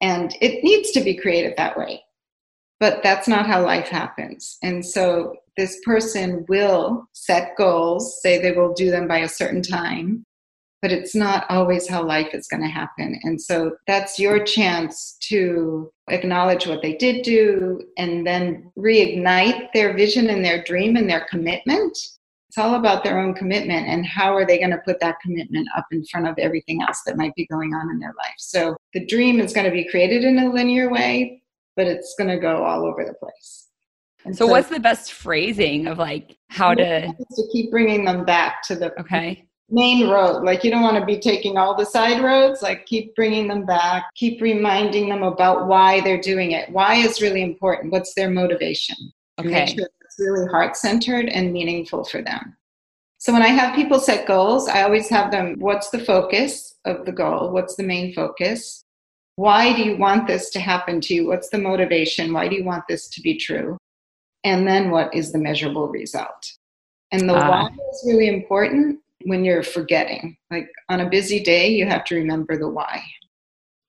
And 0.00 0.36
it 0.40 0.62
needs 0.62 0.90
to 0.92 1.00
be 1.00 1.16
created 1.16 1.54
that 1.56 1.76
way. 1.76 2.02
But 2.78 3.02
that's 3.02 3.26
not 3.26 3.46
how 3.46 3.64
life 3.64 3.88
happens. 3.88 4.58
And 4.62 4.84
so 4.84 5.36
this 5.56 5.78
person 5.84 6.44
will 6.48 7.08
set 7.12 7.56
goals, 7.56 8.20
say 8.22 8.38
they 8.40 8.52
will 8.52 8.74
do 8.74 8.90
them 8.90 9.08
by 9.08 9.18
a 9.18 9.28
certain 9.28 9.62
time, 9.62 10.24
but 10.82 10.92
it's 10.92 11.14
not 11.14 11.46
always 11.48 11.88
how 11.88 12.02
life 12.02 12.34
is 12.34 12.48
going 12.48 12.62
to 12.62 12.68
happen. 12.68 13.18
And 13.22 13.40
so 13.40 13.76
that's 13.86 14.18
your 14.18 14.44
chance 14.44 15.16
to 15.22 15.90
acknowledge 16.08 16.66
what 16.66 16.82
they 16.82 16.94
did 16.94 17.22
do 17.24 17.80
and 17.96 18.26
then 18.26 18.70
reignite 18.78 19.68
their 19.72 19.96
vision 19.96 20.28
and 20.28 20.44
their 20.44 20.62
dream 20.62 20.96
and 20.96 21.08
their 21.08 21.26
commitment. 21.30 21.96
It's 22.48 22.58
all 22.58 22.76
about 22.76 23.04
their 23.04 23.18
own 23.18 23.34
commitment 23.34 23.88
and 23.88 24.06
how 24.06 24.34
are 24.34 24.46
they 24.46 24.58
going 24.58 24.70
to 24.70 24.82
put 24.84 25.00
that 25.00 25.20
commitment 25.20 25.68
up 25.76 25.86
in 25.92 26.04
front 26.04 26.28
of 26.28 26.38
everything 26.38 26.82
else 26.82 27.02
that 27.06 27.16
might 27.16 27.34
be 27.34 27.46
going 27.46 27.74
on 27.74 27.90
in 27.90 27.98
their 27.98 28.14
life. 28.18 28.36
So 28.38 28.76
the 28.92 29.04
dream 29.04 29.40
is 29.40 29.52
going 29.52 29.66
to 29.66 29.72
be 29.72 29.88
created 29.88 30.24
in 30.24 30.38
a 30.38 30.52
linear 30.52 30.90
way, 30.90 31.42
but 31.74 31.86
it's 31.86 32.14
going 32.18 32.30
to 32.30 32.38
go 32.38 32.64
all 32.64 32.86
over 32.86 33.04
the 33.04 33.14
place. 33.14 33.64
So, 34.26 34.32
so, 34.32 34.46
what's 34.48 34.68
the 34.68 34.80
best 34.80 35.12
phrasing 35.12 35.86
of 35.86 35.98
like 35.98 36.36
how 36.48 36.74
to 36.74 37.06
to 37.06 37.48
keep 37.52 37.70
bringing 37.70 38.04
them 38.04 38.24
back 38.24 38.60
to 38.64 38.74
the 38.74 38.98
okay 39.00 39.46
main 39.70 40.08
road. 40.08 40.44
Like 40.44 40.64
you 40.64 40.70
don't 40.70 40.82
want 40.82 40.96
to 40.98 41.04
be 41.04 41.18
taking 41.18 41.56
all 41.56 41.76
the 41.76 41.86
side 41.86 42.22
roads. 42.22 42.62
Like 42.62 42.86
keep 42.86 43.14
bringing 43.14 43.48
them 43.48 43.66
back. 43.66 44.04
Keep 44.14 44.40
reminding 44.40 45.08
them 45.08 45.22
about 45.22 45.66
why 45.66 46.00
they're 46.00 46.20
doing 46.20 46.52
it. 46.52 46.70
Why 46.70 46.96
is 46.96 47.22
really 47.22 47.42
important. 47.42 47.92
What's 47.92 48.14
their 48.14 48.30
motivation? 48.30 48.96
Okay. 49.38 49.50
Make 49.50 49.68
sure 49.70 49.88
it's 50.00 50.16
really 50.18 50.46
heart 50.48 50.76
centered 50.76 51.28
and 51.28 51.52
meaningful 51.52 52.04
for 52.04 52.22
them. 52.22 52.56
So 53.18 53.32
when 53.32 53.42
I 53.42 53.48
have 53.48 53.74
people 53.74 53.98
set 53.98 54.26
goals, 54.26 54.68
I 54.68 54.82
always 54.82 55.08
have 55.08 55.30
them. 55.30 55.56
What's 55.58 55.90
the 55.90 56.04
focus 56.04 56.76
of 56.84 57.04
the 57.06 57.12
goal? 57.12 57.50
What's 57.50 57.74
the 57.74 57.82
main 57.82 58.14
focus? 58.14 58.84
Why 59.36 59.74
do 59.74 59.82
you 59.82 59.96
want 59.96 60.26
this 60.26 60.50
to 60.50 60.60
happen 60.60 61.00
to 61.02 61.14
you? 61.14 61.26
What's 61.26 61.50
the 61.50 61.58
motivation? 61.58 62.32
Why 62.32 62.48
do 62.48 62.56
you 62.56 62.64
want 62.64 62.84
this 62.88 63.08
to 63.08 63.20
be 63.20 63.36
true? 63.36 63.76
And 64.44 64.66
then 64.66 64.90
what 64.90 65.12
is 65.14 65.32
the 65.32 65.38
measurable 65.38 65.88
result? 65.88 66.52
And 67.10 67.28
the 67.28 67.34
uh, 67.34 67.48
why 67.48 67.66
is 67.66 68.04
really 68.06 68.28
important 68.28 69.00
when 69.26 69.44
you're 69.44 69.62
forgetting. 69.62 70.36
Like 70.50 70.68
on 70.88 71.00
a 71.00 71.08
busy 71.08 71.42
day, 71.42 71.68
you 71.68 71.86
have 71.86 72.04
to 72.06 72.14
remember 72.14 72.56
the 72.56 72.68
why. 72.68 73.02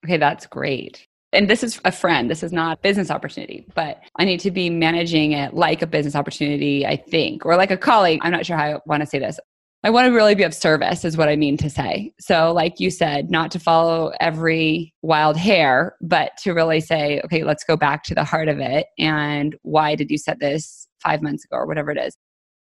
Okay, 0.04 0.18
that's 0.18 0.48
great. 0.48 1.08
And 1.34 1.50
this 1.50 1.64
is 1.64 1.80
a 1.86 1.92
friend. 1.92 2.30
This 2.30 2.42
is 2.42 2.52
not 2.52 2.78
a 2.78 2.82
business 2.82 3.12
opportunity, 3.12 3.68
but 3.76 4.02
I 4.18 4.26
need 4.26 4.40
to 4.42 4.52
be 4.52 4.70
managing 4.70 5.34
it 5.34 5.54
like 5.54 5.82
a 5.82 5.88
business 5.88 6.16
opportunity, 6.16 6.86
I 6.86 6.96
think, 6.96 7.46
or 7.46 7.56
like 7.56 7.70
a 7.70 7.78
colleague. 7.78 8.20
I'm 8.24 8.32
not 8.32 8.46
sure 8.46 8.58
how 8.58 8.64
I 8.64 8.80
want 8.86 9.02
to 9.02 9.08
say 9.08 9.20
this. 9.20 9.40
I 9.84 9.92
want 9.92 10.08
to 10.08 10.16
really 10.16 10.34
be 10.34 10.44
of 10.44 10.56
service, 10.56 11.06
is 11.06 11.18
what 11.18 11.30
I 11.30 11.36
mean 11.36 11.56
to 11.58 11.70
say. 11.70 12.14
So, 12.20 12.52
like 12.52 12.80
you 12.80 12.90
said, 12.90 13.30
not 13.30 13.52
to 13.52 13.60
follow 13.60 14.12
every 14.20 14.94
wild 15.04 15.38
hair, 15.38 15.96
but 16.02 16.32
to 16.44 16.54
really 16.54 16.82
say, 16.82 17.22
okay, 17.26 17.44
let's 17.44 17.64
go 17.64 17.78
back 17.78 18.04
to 18.06 18.16
the 18.16 18.24
heart 18.24 18.48
of 18.48 18.60
it. 18.60 18.88
And 18.98 19.56
why 19.62 19.94
did 19.94 20.10
you 20.10 20.18
set 20.18 20.40
this 20.40 20.88
five 21.04 21.22
months 21.22 21.46
ago 21.46 21.58
or 21.58 21.68
whatever 21.68 21.92
it 21.92 22.00
is? 22.00 22.18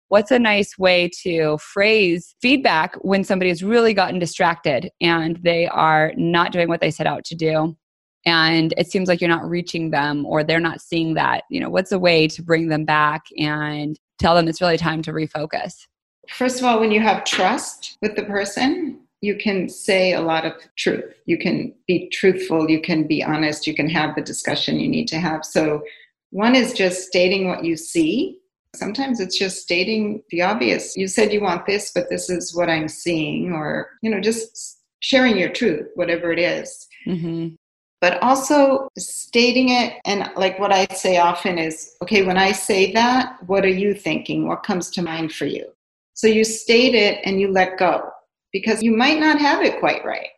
What's 0.08 0.30
a 0.30 0.38
nice 0.38 0.78
way 0.78 1.10
to 1.22 1.58
phrase 1.58 2.34
feedback 2.40 2.94
when 3.02 3.24
somebody 3.24 3.48
has 3.50 3.62
really 3.62 3.94
gotten 3.94 4.18
distracted 4.18 4.90
and 5.00 5.36
they 5.42 5.66
are 5.66 6.12
not 6.16 6.52
doing 6.52 6.68
what 6.68 6.80
they 6.80 6.90
set 6.90 7.06
out 7.06 7.24
to 7.24 7.34
do? 7.34 7.76
And 8.24 8.74
it 8.76 8.88
seems 8.88 9.08
like 9.08 9.20
you're 9.20 9.30
not 9.30 9.48
reaching 9.48 9.90
them 9.90 10.26
or 10.26 10.42
they're 10.42 10.58
not 10.58 10.80
seeing 10.80 11.14
that. 11.14 11.44
You 11.50 11.60
know 11.60 11.70
what's 11.70 11.92
a 11.92 11.98
way 11.98 12.26
to 12.28 12.42
bring 12.42 12.68
them 12.68 12.84
back 12.84 13.24
and 13.38 13.98
tell 14.18 14.34
them 14.34 14.48
it's 14.48 14.60
really 14.60 14.78
time 14.78 15.02
to 15.02 15.12
refocus? 15.12 15.86
First 16.28 16.58
of 16.58 16.64
all 16.64 16.80
when 16.80 16.90
you 16.90 17.00
have 17.00 17.24
trust 17.24 17.98
with 18.02 18.16
the 18.16 18.24
person 18.24 19.00
you 19.22 19.36
can 19.36 19.68
say 19.68 20.12
a 20.12 20.20
lot 20.20 20.44
of 20.44 20.52
truth. 20.76 21.14
You 21.24 21.38
can 21.38 21.74
be 21.86 22.08
truthful 22.10 22.68
you 22.70 22.80
can 22.80 23.06
be 23.06 23.22
honest 23.22 23.66
you 23.66 23.74
can 23.74 23.88
have 23.88 24.14
the 24.14 24.22
discussion 24.22 24.80
you 24.80 24.88
need 24.88 25.08
to 25.08 25.18
have. 25.18 25.44
So 25.44 25.82
one 26.30 26.54
is 26.56 26.72
just 26.72 27.06
stating 27.06 27.48
what 27.48 27.64
you 27.64 27.76
see 27.76 28.38
Sometimes 28.76 29.20
it's 29.20 29.38
just 29.38 29.62
stating 29.62 30.22
the 30.30 30.42
obvious. 30.42 30.96
You 30.96 31.08
said 31.08 31.32
you 31.32 31.40
want 31.40 31.66
this, 31.66 31.92
but 31.94 32.08
this 32.10 32.30
is 32.30 32.54
what 32.54 32.68
I'm 32.68 32.88
seeing, 32.88 33.52
or, 33.52 33.90
you 34.02 34.10
know, 34.10 34.20
just 34.20 34.80
sharing 35.00 35.36
your 35.36 35.50
truth, 35.50 35.88
whatever 35.94 36.32
it 36.32 36.38
is. 36.38 36.86
Mm-hmm. 37.06 37.54
But 38.00 38.22
also 38.22 38.88
stating 38.98 39.70
it, 39.70 39.94
and 40.04 40.30
like 40.36 40.58
what 40.58 40.72
I 40.72 40.86
say 40.94 41.16
often 41.16 41.58
is, 41.58 41.94
okay, 42.02 42.24
when 42.24 42.36
I 42.36 42.52
say 42.52 42.92
that, 42.92 43.38
what 43.46 43.64
are 43.64 43.68
you 43.68 43.94
thinking? 43.94 44.46
What 44.46 44.62
comes 44.62 44.90
to 44.90 45.02
mind 45.02 45.32
for 45.32 45.46
you? 45.46 45.66
So 46.12 46.26
you 46.26 46.44
state 46.44 46.94
it 46.94 47.20
and 47.24 47.40
you 47.40 47.50
let 47.50 47.78
go 47.78 48.10
because 48.52 48.82
you 48.82 48.96
might 48.96 49.18
not 49.18 49.38
have 49.38 49.62
it 49.62 49.80
quite 49.80 50.04
right. 50.04 50.28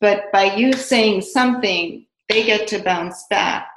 But 0.00 0.30
by 0.32 0.54
you 0.54 0.72
saying 0.72 1.22
something, 1.22 2.06
they 2.28 2.44
get 2.44 2.66
to 2.68 2.82
bounce 2.82 3.24
back, 3.28 3.68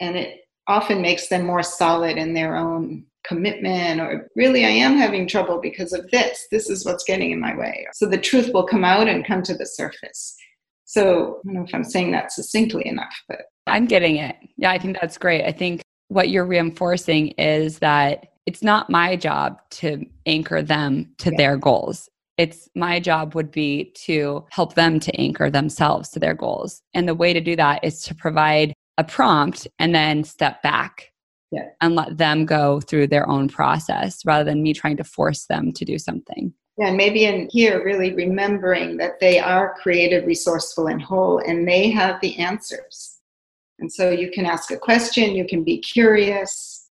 and 0.00 0.16
it 0.16 0.40
often 0.66 1.02
makes 1.02 1.28
them 1.28 1.44
more 1.44 1.62
solid 1.62 2.16
in 2.16 2.34
their 2.34 2.56
own 2.56 3.04
commitment 3.24 4.00
or 4.00 4.28
really 4.36 4.64
I 4.64 4.70
am 4.70 4.96
having 4.96 5.26
trouble 5.26 5.60
because 5.60 5.92
of 5.92 6.10
this. 6.10 6.46
This 6.50 6.68
is 6.68 6.84
what's 6.84 7.04
getting 7.04 7.30
in 7.30 7.40
my 7.40 7.56
way. 7.56 7.86
So 7.92 8.06
the 8.06 8.18
truth 8.18 8.52
will 8.52 8.66
come 8.66 8.84
out 8.84 9.08
and 9.08 9.26
come 9.26 9.42
to 9.42 9.54
the 9.54 9.66
surface. 9.66 10.36
So 10.84 11.40
I 11.44 11.46
don't 11.46 11.54
know 11.54 11.64
if 11.64 11.74
I'm 11.74 11.84
saying 11.84 12.12
that 12.12 12.32
succinctly 12.32 12.86
enough, 12.86 13.14
but 13.28 13.42
I'm 13.66 13.86
getting 13.86 14.16
it. 14.16 14.36
Yeah, 14.56 14.72
I 14.72 14.78
think 14.78 14.98
that's 15.00 15.18
great. 15.18 15.44
I 15.44 15.52
think 15.52 15.82
what 16.08 16.28
you're 16.28 16.44
reinforcing 16.44 17.28
is 17.38 17.78
that 17.78 18.32
it's 18.44 18.62
not 18.62 18.90
my 18.90 19.16
job 19.16 19.58
to 19.70 20.04
anchor 20.26 20.62
them 20.62 21.14
to 21.18 21.30
yeah. 21.30 21.36
their 21.36 21.56
goals. 21.56 22.08
It's 22.38 22.68
my 22.74 22.98
job 22.98 23.34
would 23.34 23.50
be 23.50 23.92
to 24.04 24.44
help 24.50 24.74
them 24.74 24.98
to 25.00 25.20
anchor 25.20 25.48
themselves 25.48 26.08
to 26.10 26.18
their 26.18 26.34
goals. 26.34 26.82
And 26.92 27.06
the 27.06 27.14
way 27.14 27.32
to 27.32 27.40
do 27.40 27.56
that 27.56 27.84
is 27.84 28.02
to 28.02 28.14
provide 28.14 28.74
a 28.98 29.04
prompt 29.04 29.68
and 29.78 29.94
then 29.94 30.24
step 30.24 30.62
back 30.62 31.11
yeah. 31.52 31.68
and 31.80 31.94
let 31.94 32.16
them 32.16 32.46
go 32.46 32.80
through 32.80 33.06
their 33.06 33.28
own 33.28 33.48
process 33.48 34.24
rather 34.24 34.42
than 34.42 34.62
me 34.62 34.72
trying 34.72 34.96
to 34.96 35.04
force 35.04 35.44
them 35.44 35.72
to 35.72 35.84
do 35.84 35.98
something. 35.98 36.52
Yeah, 36.78 36.88
and 36.88 36.96
maybe 36.96 37.26
in 37.26 37.48
here, 37.52 37.84
really 37.84 38.14
remembering 38.14 38.96
that 38.96 39.20
they 39.20 39.38
are 39.38 39.74
creative, 39.82 40.26
resourceful, 40.26 40.86
and 40.86 41.02
whole, 41.02 41.38
and 41.38 41.68
they 41.68 41.90
have 41.90 42.18
the 42.22 42.38
answers. 42.38 43.18
And 43.78 43.92
so 43.92 44.10
you 44.10 44.30
can 44.30 44.46
ask 44.46 44.70
a 44.70 44.78
question, 44.78 45.34
you 45.34 45.46
can 45.46 45.64
be 45.64 45.78
curious. 45.78 46.88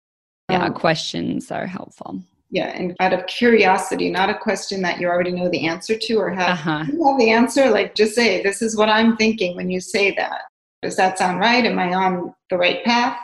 Yeah, 0.50 0.64
um, 0.64 0.74
questions 0.74 1.52
are 1.52 1.66
helpful. 1.66 2.20
Yeah, 2.50 2.68
and 2.68 2.96
out 2.98 3.12
of 3.12 3.26
curiosity, 3.26 4.10
not 4.10 4.30
a 4.30 4.38
question 4.38 4.82
that 4.82 4.98
you 4.98 5.06
already 5.06 5.32
know 5.32 5.48
the 5.48 5.68
answer 5.68 5.96
to 5.96 6.14
or 6.14 6.30
have, 6.30 6.58
uh-huh. 6.58 6.84
you 6.90 7.06
have 7.06 7.18
the 7.18 7.30
answer, 7.30 7.70
like 7.70 7.94
just 7.94 8.14
say, 8.14 8.42
This 8.42 8.62
is 8.62 8.76
what 8.76 8.88
I'm 8.88 9.16
thinking 9.16 9.54
when 9.54 9.70
you 9.70 9.80
say 9.80 10.12
that. 10.16 10.42
Does 10.82 10.96
that 10.96 11.18
sound 11.18 11.40
right? 11.40 11.64
Am 11.64 11.78
I 11.78 11.92
on 11.94 12.34
the 12.50 12.56
right 12.56 12.82
path? 12.84 13.18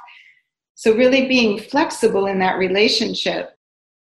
So, 0.84 0.94
really 0.94 1.26
being 1.26 1.58
flexible 1.58 2.26
in 2.26 2.38
that 2.40 2.58
relationship, 2.58 3.56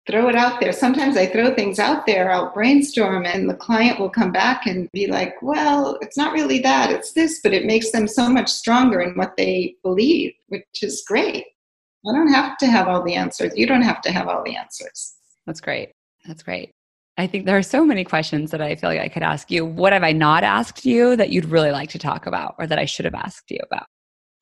throw 0.06 0.28
it 0.28 0.36
out 0.36 0.60
there. 0.60 0.70
Sometimes 0.70 1.16
I 1.16 1.24
throw 1.24 1.54
things 1.54 1.78
out 1.78 2.04
there, 2.04 2.30
I'll 2.30 2.52
brainstorm, 2.52 3.24
and 3.24 3.48
the 3.48 3.54
client 3.54 3.98
will 3.98 4.10
come 4.10 4.32
back 4.32 4.66
and 4.66 4.92
be 4.92 5.06
like, 5.06 5.40
well, 5.40 5.96
it's 6.02 6.18
not 6.18 6.34
really 6.34 6.58
that, 6.58 6.90
it's 6.90 7.12
this, 7.12 7.40
but 7.42 7.54
it 7.54 7.64
makes 7.64 7.90
them 7.90 8.06
so 8.06 8.28
much 8.28 8.50
stronger 8.50 9.00
in 9.00 9.14
what 9.14 9.34
they 9.38 9.76
believe, 9.82 10.34
which 10.48 10.82
is 10.82 11.02
great. 11.08 11.46
I 12.06 12.12
don't 12.12 12.34
have 12.34 12.58
to 12.58 12.66
have 12.66 12.86
all 12.86 13.02
the 13.02 13.14
answers. 13.14 13.54
You 13.56 13.66
don't 13.66 13.80
have 13.80 14.02
to 14.02 14.12
have 14.12 14.28
all 14.28 14.44
the 14.44 14.54
answers. 14.54 15.14
That's 15.46 15.62
great. 15.62 15.92
That's 16.26 16.42
great. 16.42 16.70
I 17.16 17.26
think 17.26 17.46
there 17.46 17.56
are 17.56 17.62
so 17.62 17.86
many 17.86 18.04
questions 18.04 18.50
that 18.50 18.60
I 18.60 18.74
feel 18.74 18.90
like 18.90 19.00
I 19.00 19.08
could 19.08 19.22
ask 19.22 19.50
you. 19.50 19.64
What 19.64 19.94
have 19.94 20.02
I 20.02 20.12
not 20.12 20.44
asked 20.44 20.84
you 20.84 21.16
that 21.16 21.30
you'd 21.30 21.46
really 21.46 21.70
like 21.70 21.88
to 21.92 21.98
talk 21.98 22.26
about 22.26 22.56
or 22.58 22.66
that 22.66 22.78
I 22.78 22.84
should 22.84 23.06
have 23.06 23.14
asked 23.14 23.50
you 23.50 23.60
about? 23.64 23.86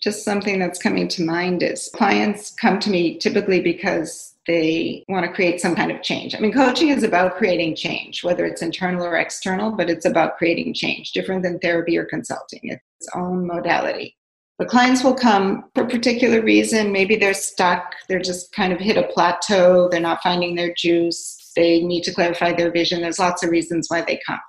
Just 0.02 0.24
something 0.24 0.58
that's 0.58 0.82
coming 0.82 1.06
to 1.08 1.24
mind 1.24 1.62
is 1.62 1.88
clients 1.94 2.50
come 2.50 2.80
to 2.80 2.90
me 2.90 3.18
typically 3.18 3.60
because 3.60 4.34
they 4.48 5.04
want 5.08 5.24
to 5.24 5.32
create 5.32 5.60
some 5.60 5.76
kind 5.76 5.92
of 5.92 6.02
change. 6.02 6.34
I 6.34 6.40
mean, 6.40 6.52
coaching 6.52 6.88
is 6.88 7.04
about 7.04 7.36
creating 7.36 7.76
change, 7.76 8.24
whether 8.24 8.44
it's 8.44 8.62
internal 8.62 9.06
or 9.06 9.16
external, 9.16 9.70
but 9.70 9.88
it's 9.88 10.04
about 10.04 10.36
creating 10.36 10.74
change, 10.74 11.12
different 11.12 11.44
than 11.44 11.60
therapy 11.60 11.96
or 11.96 12.04
consulting. 12.04 12.60
It's 12.64 12.82
its 13.00 13.08
own 13.14 13.46
modality. 13.46 14.16
But 14.58 14.68
clients 14.68 15.04
will 15.04 15.14
come 15.14 15.64
for 15.74 15.84
a 15.84 15.88
particular 15.88 16.42
reason. 16.42 16.92
Maybe 16.92 17.16
they're 17.16 17.34
stuck, 17.34 17.94
they're 18.08 18.18
just 18.18 18.52
kind 18.52 18.72
of 18.72 18.80
hit 18.80 18.96
a 18.96 19.08
plateau, 19.08 19.88
they're 19.88 20.00
not 20.00 20.22
finding 20.22 20.56
their 20.56 20.74
juice, 20.74 21.52
they 21.54 21.80
need 21.80 22.02
to 22.04 22.14
clarify 22.14 22.52
their 22.52 22.72
vision. 22.72 23.00
There's 23.00 23.18
lots 23.18 23.44
of 23.44 23.50
reasons 23.50 23.88
why 23.88 24.02
they 24.02 24.20
come. 24.26 24.40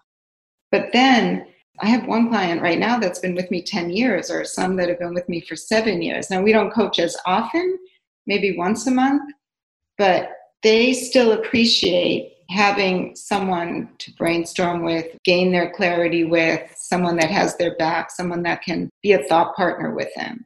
But 0.71 0.87
then 0.91 1.45
I 1.79 1.87
have 1.87 2.07
one 2.07 2.29
client 2.29 2.61
right 2.61 2.77
now 2.77 2.99
that's 2.99 3.19
been 3.19 3.35
with 3.35 3.49
me 3.49 3.61
10 3.61 3.89
years, 3.89 4.29
or 4.29 4.45
some 4.45 4.75
that 4.75 4.89
have 4.89 4.99
been 4.99 5.13
with 5.13 5.27
me 5.27 5.41
for 5.41 5.55
seven 5.55 6.01
years. 6.01 6.29
Now, 6.29 6.41
we 6.41 6.51
don't 6.51 6.73
coach 6.73 6.99
as 6.99 7.17
often, 7.25 7.77
maybe 8.27 8.57
once 8.57 8.85
a 8.85 8.91
month, 8.91 9.23
but 9.97 10.29
they 10.61 10.93
still 10.93 11.31
appreciate 11.33 12.33
having 12.49 13.15
someone 13.15 13.89
to 13.97 14.11
brainstorm 14.13 14.83
with, 14.83 15.07
gain 15.23 15.51
their 15.51 15.71
clarity 15.71 16.23
with, 16.23 16.61
someone 16.77 17.15
that 17.17 17.31
has 17.31 17.57
their 17.57 17.75
back, 17.77 18.11
someone 18.11 18.43
that 18.43 18.61
can 18.61 18.89
be 19.01 19.13
a 19.13 19.23
thought 19.23 19.55
partner 19.55 19.95
with 19.95 20.13
them. 20.15 20.45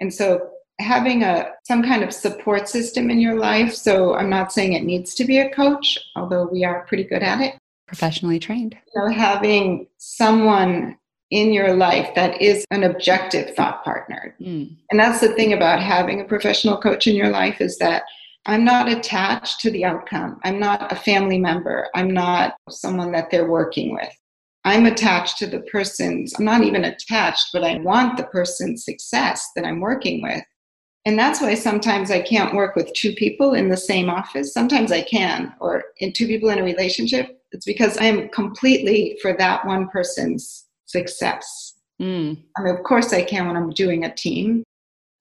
And 0.00 0.12
so 0.12 0.50
having 0.78 1.22
a 1.22 1.52
some 1.64 1.82
kind 1.82 2.02
of 2.02 2.12
support 2.12 2.68
system 2.68 3.10
in 3.10 3.20
your 3.20 3.38
life, 3.38 3.72
so 3.72 4.14
I'm 4.14 4.28
not 4.28 4.52
saying 4.52 4.72
it 4.72 4.84
needs 4.84 5.14
to 5.14 5.24
be 5.24 5.38
a 5.38 5.50
coach, 5.50 5.98
although 6.16 6.46
we 6.46 6.64
are 6.64 6.84
pretty 6.86 7.04
good 7.04 7.22
at 7.22 7.40
it, 7.40 7.54
professionally 7.86 8.38
trained. 8.38 8.76
You 8.94 9.02
know, 9.02 9.14
having 9.14 9.86
someone 9.98 10.96
in 11.30 11.52
your 11.52 11.74
life 11.74 12.14
that 12.14 12.40
is 12.40 12.64
an 12.70 12.84
objective 12.84 13.54
thought 13.56 13.82
partner. 13.82 14.34
Mm. 14.40 14.76
And 14.90 15.00
that's 15.00 15.20
the 15.20 15.32
thing 15.34 15.52
about 15.52 15.80
having 15.80 16.20
a 16.20 16.24
professional 16.24 16.78
coach 16.78 17.06
in 17.06 17.16
your 17.16 17.30
life 17.30 17.60
is 17.60 17.78
that 17.78 18.04
I'm 18.46 18.64
not 18.64 18.88
attached 18.88 19.60
to 19.60 19.70
the 19.72 19.84
outcome. 19.84 20.38
I'm 20.44 20.60
not 20.60 20.92
a 20.92 20.96
family 20.96 21.38
member. 21.38 21.88
I'm 21.96 22.12
not 22.12 22.54
someone 22.70 23.10
that 23.12 23.30
they're 23.30 23.50
working 23.50 23.92
with. 23.92 24.12
I'm 24.64 24.86
attached 24.86 25.38
to 25.38 25.46
the 25.46 25.60
person's, 25.60 26.34
I'm 26.38 26.44
not 26.44 26.62
even 26.62 26.84
attached, 26.84 27.48
but 27.52 27.64
I 27.64 27.78
want 27.78 28.16
the 28.16 28.24
person's 28.24 28.84
success 28.84 29.48
that 29.56 29.64
I'm 29.64 29.80
working 29.80 30.22
with. 30.22 30.42
And 31.06 31.16
that's 31.16 31.40
why 31.40 31.54
sometimes 31.54 32.10
I 32.10 32.20
can't 32.20 32.52
work 32.52 32.74
with 32.74 32.92
two 32.92 33.12
people 33.12 33.54
in 33.54 33.68
the 33.68 33.76
same 33.76 34.10
office. 34.10 34.52
Sometimes 34.52 34.90
I 34.90 35.02
can, 35.02 35.54
or 35.60 35.84
in 35.98 36.12
two 36.12 36.26
people 36.26 36.50
in 36.50 36.58
a 36.58 36.64
relationship. 36.64 37.40
It's 37.52 37.64
because 37.64 37.96
I 37.96 38.06
am 38.06 38.28
completely 38.30 39.16
for 39.22 39.32
that 39.34 39.64
one 39.64 39.88
person's 39.88 40.66
success. 40.86 41.74
Mm. 42.02 42.42
I 42.58 42.62
mean, 42.62 42.74
of 42.74 42.82
course, 42.82 43.12
I 43.12 43.22
can 43.22 43.46
when 43.46 43.56
I'm 43.56 43.70
doing 43.70 44.04
a 44.04 44.12
team. 44.12 44.64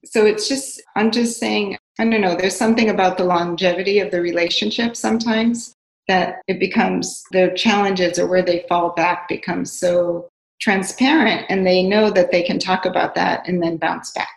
So 0.05 0.25
it's 0.25 0.49
just, 0.49 0.81
I'm 0.95 1.11
just 1.11 1.39
saying, 1.39 1.77
I 1.99 2.09
don't 2.09 2.19
know, 2.19 2.35
there's 2.35 2.57
something 2.57 2.89
about 2.89 3.19
the 3.19 3.23
longevity 3.23 3.99
of 3.99 4.09
the 4.09 4.21
relationship 4.21 4.95
sometimes 4.95 5.71
that 6.07 6.37
it 6.47 6.59
becomes 6.59 7.23
the 7.31 7.53
challenges 7.55 8.17
or 8.17 8.27
where 8.27 8.43
they 8.43 8.65
fall 8.67 8.93
back 8.95 9.29
becomes 9.29 9.71
so 9.71 10.29
transparent 10.59 11.45
and 11.47 11.65
they 11.65 11.83
know 11.83 12.09
that 12.09 12.31
they 12.31 12.41
can 12.41 12.57
talk 12.57 12.87
about 12.87 13.13
that 13.13 13.47
and 13.47 13.61
then 13.61 13.77
bounce 13.77 14.11
back. 14.11 14.29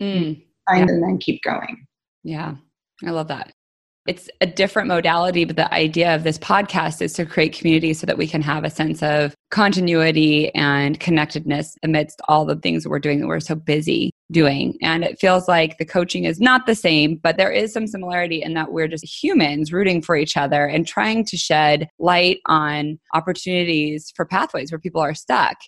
Mm 0.00 0.42
yeah. 0.70 0.80
and 0.80 1.02
then 1.02 1.18
keep 1.18 1.42
going. 1.42 1.86
Yeah, 2.24 2.54
I 3.04 3.10
love 3.10 3.28
that. 3.28 3.52
It's 4.06 4.28
a 4.40 4.46
different 4.46 4.88
modality, 4.88 5.44
but 5.44 5.54
the 5.54 5.72
idea 5.72 6.12
of 6.12 6.24
this 6.24 6.36
podcast 6.36 7.00
is 7.00 7.12
to 7.12 7.24
create 7.24 7.52
community 7.52 7.94
so 7.94 8.04
that 8.06 8.18
we 8.18 8.26
can 8.26 8.42
have 8.42 8.64
a 8.64 8.70
sense 8.70 9.00
of 9.00 9.32
continuity 9.52 10.52
and 10.56 10.98
connectedness 10.98 11.76
amidst 11.84 12.20
all 12.26 12.44
the 12.44 12.56
things 12.56 12.82
that 12.82 12.90
we're 12.90 12.98
doing 12.98 13.20
that 13.20 13.28
we're 13.28 13.38
so 13.38 13.54
busy 13.54 14.10
doing. 14.32 14.76
And 14.82 15.04
it 15.04 15.20
feels 15.20 15.46
like 15.46 15.78
the 15.78 15.84
coaching 15.84 16.24
is 16.24 16.40
not 16.40 16.66
the 16.66 16.74
same, 16.74 17.16
but 17.16 17.36
there 17.36 17.52
is 17.52 17.72
some 17.72 17.86
similarity 17.86 18.42
in 18.42 18.54
that 18.54 18.72
we're 18.72 18.88
just 18.88 19.04
humans 19.04 19.72
rooting 19.72 20.02
for 20.02 20.16
each 20.16 20.36
other 20.36 20.66
and 20.66 20.84
trying 20.84 21.24
to 21.26 21.36
shed 21.36 21.88
light 22.00 22.40
on 22.46 22.98
opportunities 23.14 24.12
for 24.16 24.24
pathways 24.24 24.72
where 24.72 24.80
people 24.80 25.00
are 25.00 25.14
stuck. 25.14 25.58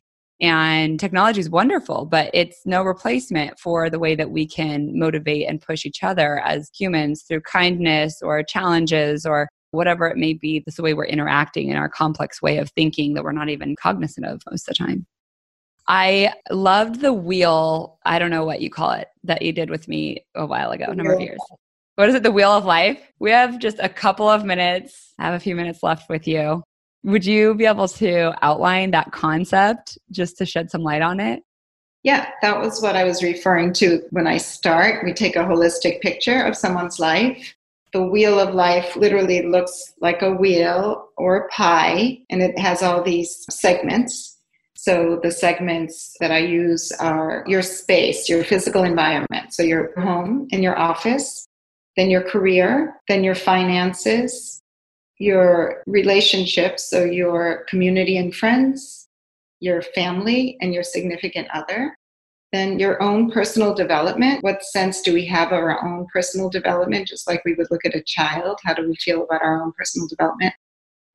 And 0.41 0.99
technology 0.99 1.41
is 1.41 1.49
wonderful, 1.49 2.07
but 2.07 2.31
it's 2.35 2.67
no 2.67 2.83
replacement 2.83 3.59
for 3.59 3.89
the 3.89 3.99
way 3.99 4.15
that 4.17 4.31
we 4.31 4.47
can 4.47 4.99
motivate 4.99 5.49
and 5.49 5.61
push 5.61 5.87
each 5.87 6.03
other 6.03 6.41
as 6.41 6.71
humans 6.77 7.23
through 7.23 7.43
kindness 7.43 8.21
or 8.21 8.43
challenges 8.43 9.25
or 9.25 9.49
whatever 9.71 10.07
it 10.07 10.17
may 10.17 10.33
be. 10.33 10.61
This 10.61 10.73
is 10.73 10.77
the 10.77 10.83
way 10.83 10.95
we're 10.95 11.05
interacting 11.05 11.69
in 11.69 11.77
our 11.77 11.89
complex 11.89 12.43
way 12.43 12.59
of 12.59 12.71
thinking 12.71 13.15
that 13.15 13.25
we're 13.25 13.33
not 13.33 13.49
even 13.49 13.77
cognizant 13.77 14.27
of 14.27 14.43
most 14.51 14.69
of 14.69 14.77
the 14.77 14.85
time. 14.85 15.07
I 15.87 16.33
loved 16.51 17.01
the 17.01 17.13
wheel, 17.13 17.99
I 18.07 18.19
don't 18.19 18.31
know 18.31 18.45
what 18.45 18.61
you 18.61 18.71
call 18.71 18.93
it, 18.93 19.09
that 19.25 19.43
you 19.43 19.53
did 19.53 19.69
with 19.69 19.87
me 19.87 20.25
a 20.35 20.47
while 20.47 20.71
ago, 20.71 20.87
a 20.89 20.95
number 20.95 21.13
of 21.13 21.21
years. 21.21 21.41
What 21.97 22.09
is 22.09 22.15
it? 22.15 22.23
The 22.23 22.33
wheel 22.33 22.51
of 22.51 22.65
life? 22.65 23.13
We 23.21 23.31
have 23.31 23.59
just 23.59 23.79
a 23.81 23.89
couple 23.89 24.29
of 24.29 24.45
minutes. 24.45 25.13
I 25.19 25.27
have 25.27 25.35
a 25.35 25.41
few 25.41 25.55
minutes 25.55 25.83
left 25.83 26.09
with 26.09 26.27
you. 26.27 26.63
Would 27.05 27.27
you 27.27 27.55
be 27.55 27.67
able 27.67 27.89
to 27.89 28.33
outline 28.43 28.91
that 28.93 29.13
concept 29.13 29.99
just 30.11 30.39
to 30.39 30.47
shed 30.47 30.71
some 30.71 30.83
light 30.83 31.03
on 31.03 31.21
it? 31.21 31.43
Yeah, 32.03 32.31
that 32.41 32.59
was 32.61 32.83
what 32.83 32.97
I 32.97 33.05
was 33.05 33.23
referring 33.23 33.75
to 33.75 34.03
when 34.11 34.27
I 34.27 34.39
start. 34.39 35.05
We 35.05 35.13
take 35.13 35.37
a 35.37 35.41
holistic 35.41 36.01
picture 36.01 36.43
of 36.43 36.57
someone's 36.57 36.99
life. 36.99 37.55
The 37.93 38.03
wheel 38.03 38.41
of 38.41 38.55
life 38.55 38.97
literally 38.97 39.43
looks 39.43 39.93
like 40.01 40.23
a 40.23 40.33
wheel 40.33 41.09
or 41.17 41.37
a 41.37 41.49
pie, 41.49 42.19
and 42.31 42.43
it 42.43 42.59
has 42.59 42.83
all 42.83 43.03
these 43.03 43.45
segments. 43.51 44.39
So, 44.75 45.21
the 45.23 45.31
segments 45.31 46.15
that 46.21 46.33
I 46.33 46.39
use 46.39 46.91
are 47.01 47.45
your 47.47 47.63
space, 47.63 48.29
your 48.29 48.45
physical 48.45 48.83
environment. 48.83 49.53
So, 49.53 49.63
your 49.63 49.99
home 49.99 50.49
and 50.53 50.63
your 50.63 50.79
office, 50.79 51.47
then 51.97 52.11
your 52.11 52.23
career, 52.23 52.97
then 53.09 53.25
your 53.25 53.37
finances, 53.37 54.63
your 55.19 55.83
relationships, 55.87 56.89
so 56.91 57.05
your 57.05 57.65
community 57.69 58.17
and 58.17 58.35
friends, 58.35 59.09
your 59.61 59.83
family, 59.83 60.57
and 60.61 60.75
your 60.75 60.83
significant 60.83 61.49
other. 61.55 61.97
Then 62.53 62.79
your 62.79 63.03
own 63.03 63.33
personal 63.33 63.75
development. 63.75 64.45
What 64.45 64.63
sense 64.63 65.03
do 65.03 65.13
we 65.13 65.27
have 65.27 65.49
of 65.49 65.55
our 65.55 65.85
own 65.85 66.07
personal 66.13 66.49
development? 66.49 67.09
Just 67.09 67.29
like 67.29 67.45
we 67.45 67.55
would 67.55 67.67
look 67.71 67.85
at 67.85 67.97
a 67.97 68.03
child, 68.07 68.61
how 68.65 68.75
do 68.75 68.87
we 68.87 68.95
feel 68.97 69.25
about 69.25 69.43
our 69.43 69.61
own 69.61 69.73
personal 69.77 70.07
development? 70.07 70.55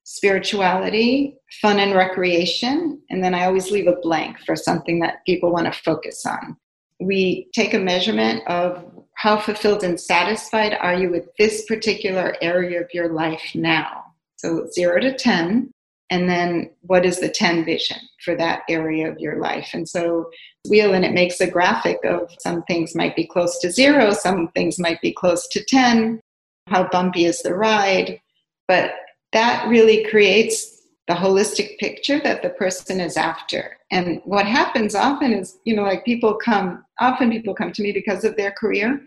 Spirituality, 0.03 1.37
fun 1.61 1.79
and 1.79 1.95
recreation. 1.95 3.01
And 3.09 3.23
then 3.23 3.33
I 3.33 3.45
always 3.45 3.71
leave 3.71 3.87
a 3.87 3.95
blank 4.01 4.37
for 4.45 4.57
something 4.57 4.99
that 4.99 5.23
people 5.25 5.51
want 5.53 5.71
to 5.71 5.79
focus 5.79 6.25
on. 6.25 6.57
We 6.99 7.47
take 7.53 7.73
a 7.73 7.79
measurement 7.79 8.45
of 8.47 8.98
how 9.19 9.37
fulfilled 9.37 9.83
and 9.83 9.99
satisfied 9.99 10.77
are 10.79 10.93
you 10.93 11.09
with 11.09 11.27
this 11.37 11.65
particular 11.65 12.37
area 12.41 12.81
of 12.81 12.87
your 12.93 13.11
life 13.11 13.51
now? 13.53 14.05
So, 14.37 14.69
zero 14.71 15.01
to 15.01 15.13
10. 15.13 15.71
And 16.09 16.29
then, 16.29 16.71
what 16.83 17.05
is 17.05 17.19
the 17.19 17.27
10 17.27 17.65
vision 17.65 17.97
for 18.23 18.33
that 18.37 18.61
area 18.69 19.11
of 19.11 19.19
your 19.19 19.41
life? 19.41 19.71
And 19.73 19.87
so, 19.89 20.31
wheel 20.69 20.93
and 20.93 21.03
it 21.03 21.11
makes 21.11 21.41
a 21.41 21.51
graphic 21.51 21.97
of 22.05 22.33
some 22.39 22.63
things 22.63 22.95
might 22.95 23.13
be 23.13 23.27
close 23.27 23.59
to 23.59 23.69
zero, 23.69 24.11
some 24.11 24.47
things 24.55 24.79
might 24.79 25.01
be 25.01 25.11
close 25.11 25.49
to 25.49 25.65
10. 25.65 26.21
How 26.67 26.87
bumpy 26.87 27.25
is 27.25 27.41
the 27.41 27.53
ride? 27.53 28.21
But 28.69 28.93
that 29.33 29.67
really 29.67 30.05
creates 30.05 30.78
the 31.09 31.15
holistic 31.15 31.79
picture 31.79 32.19
that 32.19 32.43
the 32.43 32.51
person 32.51 33.01
is 33.01 33.17
after. 33.17 33.77
And 33.89 34.21
what 34.25 34.45
happens 34.45 34.93
often 34.93 35.33
is, 35.33 35.57
you 35.65 35.75
know, 35.75 35.81
like 35.81 36.05
people 36.05 36.35
come, 36.35 36.85
often 36.99 37.31
people 37.31 37.55
come 37.55 37.73
to 37.73 37.81
me 37.81 37.91
because 37.91 38.23
of 38.23 38.37
their 38.37 38.51
career. 38.51 39.01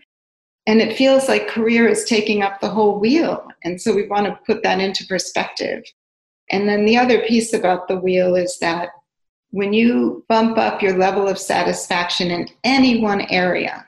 And 0.67 0.81
it 0.81 0.97
feels 0.97 1.29
like 1.29 1.47
career 1.47 1.87
is 1.87 2.05
taking 2.05 2.43
up 2.43 2.61
the 2.61 2.69
whole 2.69 2.99
wheel. 2.99 3.47
And 3.63 3.81
so 3.81 3.95
we 3.95 4.09
want 4.09 4.27
to 4.27 4.37
put 4.45 4.65
that 4.65 4.81
into 4.81 5.07
perspective. 5.07 5.85
And 6.51 6.69
then 6.69 6.87
the 6.87 6.97
other 6.97 7.21
piece 7.21 7.53
about 7.53 7.87
the 7.87 7.99
wheel 7.99 8.35
is 8.35 8.59
that 8.59 8.89
when 9.51 9.73
you 9.73 10.25
bump 10.29 10.59
up 10.59 10.83
your 10.83 10.99
level 10.99 11.29
of 11.29 11.39
satisfaction 11.39 12.33
in 12.33 12.49
any 12.65 13.01
one 13.01 13.21
area, 13.31 13.87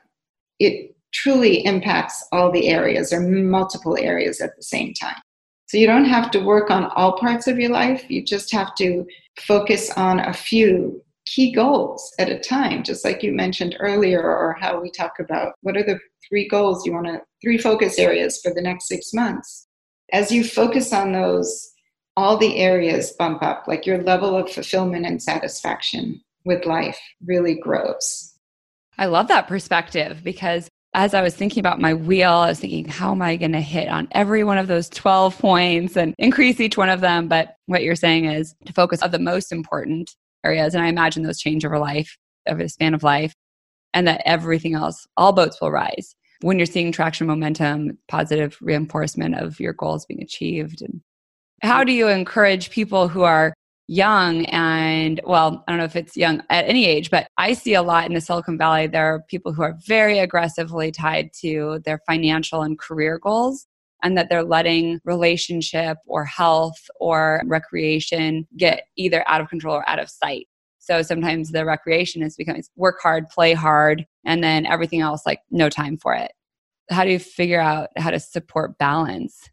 it 0.59 0.95
truly 1.13 1.65
impacts 1.65 2.25
all 2.31 2.49
the 2.49 2.69
areas 2.69 3.11
or 3.11 3.19
multiple 3.19 3.97
areas 3.99 4.39
at 4.39 4.55
the 4.55 4.63
same 4.63 4.93
time. 4.93 5.21
So 5.67 5.77
you 5.77 5.87
don't 5.87 6.05
have 6.05 6.29
to 6.31 6.39
work 6.39 6.69
on 6.69 6.85
all 6.95 7.17
parts 7.17 7.47
of 7.47 7.59
your 7.59 7.71
life. 7.71 8.09
You 8.09 8.23
just 8.23 8.51
have 8.53 8.75
to 8.75 9.05
focus 9.39 9.91
on 9.91 10.19
a 10.19 10.33
few 10.33 11.01
key 11.25 11.51
goals 11.51 12.13
at 12.19 12.29
a 12.29 12.39
time, 12.39 12.83
just 12.83 13.03
like 13.03 13.23
you 13.23 13.31
mentioned 13.31 13.75
earlier, 13.79 14.21
or 14.21 14.55
how 14.59 14.79
we 14.79 14.91
talk 14.91 15.13
about 15.19 15.53
what 15.61 15.75
are 15.75 15.83
the 15.83 15.99
three 16.27 16.47
goals 16.47 16.85
you 16.85 16.93
want 16.93 17.07
to, 17.07 17.21
three 17.41 17.57
focus 17.57 17.97
areas 17.97 18.39
for 18.41 18.53
the 18.53 18.61
next 18.61 18.87
six 18.87 19.13
months. 19.13 19.67
As 20.11 20.31
you 20.31 20.43
focus 20.43 20.93
on 20.93 21.13
those, 21.13 21.71
all 22.15 22.37
the 22.37 22.57
areas 22.57 23.13
bump 23.17 23.41
up, 23.41 23.65
like 23.67 23.85
your 23.85 24.01
level 24.03 24.37
of 24.37 24.51
fulfillment 24.51 25.05
and 25.05 25.21
satisfaction 25.21 26.21
with 26.45 26.65
life 26.65 26.99
really 27.25 27.55
grows. 27.55 28.33
I 28.97 29.07
love 29.07 29.27
that 29.27 29.47
perspective 29.47 30.21
because 30.23 30.69
as 30.95 31.13
I 31.13 31.21
was 31.21 31.35
thinking 31.35 31.59
about 31.59 31.81
my 31.81 31.93
wheel, 31.93 32.31
I 32.31 32.47
was 32.47 32.59
thinking, 32.61 32.85
how 32.85 33.11
am 33.11 33.21
I 33.21 33.35
going 33.35 33.51
to 33.51 33.59
hit 33.59 33.89
on 33.89 34.07
every 34.11 34.45
one 34.45 34.57
of 34.57 34.67
those 34.67 34.87
12 34.89 35.37
points 35.37 35.97
and 35.97 36.15
increase 36.17 36.61
each 36.61 36.77
one 36.77 36.87
of 36.87 37.01
them? 37.01 37.27
But 37.27 37.57
what 37.65 37.83
you're 37.83 37.97
saying 37.97 38.25
is 38.25 38.55
to 38.65 38.71
focus 38.71 39.01
on 39.01 39.11
the 39.11 39.19
most 39.19 39.51
important 39.51 40.15
areas. 40.45 40.73
And 40.73 40.81
I 40.81 40.87
imagine 40.87 41.23
those 41.23 41.37
change 41.37 41.65
over 41.65 41.77
life, 41.79 42.17
over 42.47 42.63
the 42.63 42.69
span 42.69 42.93
of 42.93 43.03
life, 43.03 43.33
and 43.93 44.07
that 44.07 44.21
everything 44.25 44.73
else, 44.73 45.05
all 45.17 45.33
boats 45.33 45.59
will 45.59 45.69
rise. 45.69 46.15
When 46.39 46.57
you're 46.57 46.65
seeing 46.65 46.93
traction 46.93 47.27
momentum, 47.27 47.97
positive 48.07 48.57
reinforcement 48.61 49.35
of 49.35 49.59
your 49.59 49.73
goals 49.73 50.05
being 50.05 50.23
achieved. 50.23 50.81
And 50.81 51.01
how 51.61 51.83
do 51.83 51.91
you 51.91 52.07
encourage 52.07 52.69
people 52.69 53.09
who 53.09 53.23
are 53.23 53.53
young 53.87 54.45
and 54.47 55.21
well 55.25 55.63
i 55.67 55.71
don't 55.71 55.77
know 55.77 55.85
if 55.85 55.95
it's 55.95 56.17
young 56.17 56.41
at 56.49 56.67
any 56.67 56.85
age 56.87 57.11
but 57.11 57.27
i 57.37 57.53
see 57.53 57.75
a 57.75 57.83
lot 57.83 58.07
in 58.07 58.13
the 58.13 58.21
silicon 58.21 58.57
valley 58.57 58.87
there 58.87 59.13
are 59.13 59.21
people 59.27 59.53
who 59.53 59.61
are 59.61 59.77
very 59.85 60.17
aggressively 60.17 60.91
tied 60.91 61.29
to 61.31 61.79
their 61.85 61.99
financial 62.07 62.63
and 62.63 62.79
career 62.79 63.19
goals 63.19 63.67
and 64.05 64.15
that 64.15 64.29
they're 64.29 64.43
letting 64.43 64.99
relationship 65.03 65.97
or 66.05 66.25
health 66.25 66.89
or 66.99 67.41
recreation 67.45 68.47
get 68.55 68.87
either 68.97 69.27
out 69.27 69.41
of 69.41 69.49
control 69.49 69.77
or 69.77 69.89
out 69.89 69.97
of 69.97 70.11
sight. 70.11 70.47
So 70.77 71.01
sometimes 71.01 71.51
the 71.51 71.65
recreation 71.65 72.21
is 72.21 72.35
becoming 72.35 72.63
work 72.75 72.97
hard 73.01 73.27
play 73.29 73.53
hard 73.53 74.05
and 74.23 74.43
then 74.43 74.67
everything 74.67 75.01
else 75.01 75.25
like 75.25 75.39
no 75.49 75.69
time 75.69 75.97
for 75.97 76.13
it. 76.13 76.31
How 76.91 77.03
do 77.03 77.09
you 77.09 77.17
figure 77.17 77.59
out 77.59 77.89
how 77.97 78.11
to 78.11 78.19
support 78.19 78.77
balance 78.77 79.49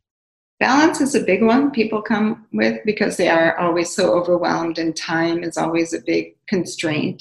Balance 0.63 1.01
is 1.01 1.17
a 1.17 1.25
big 1.25 1.43
one 1.43 1.73
people 1.73 2.01
come 2.01 2.47
with 2.53 2.79
because 2.85 3.17
they 3.17 3.29
are 3.29 3.59
always 3.59 3.93
so 3.93 4.13
overwhelmed 4.15 4.79
and 4.79 4.95
time 4.95 5.43
is 5.43 5.59
always 5.59 5.93
a 5.93 6.01
big 6.01 6.37
constraint. 6.47 7.21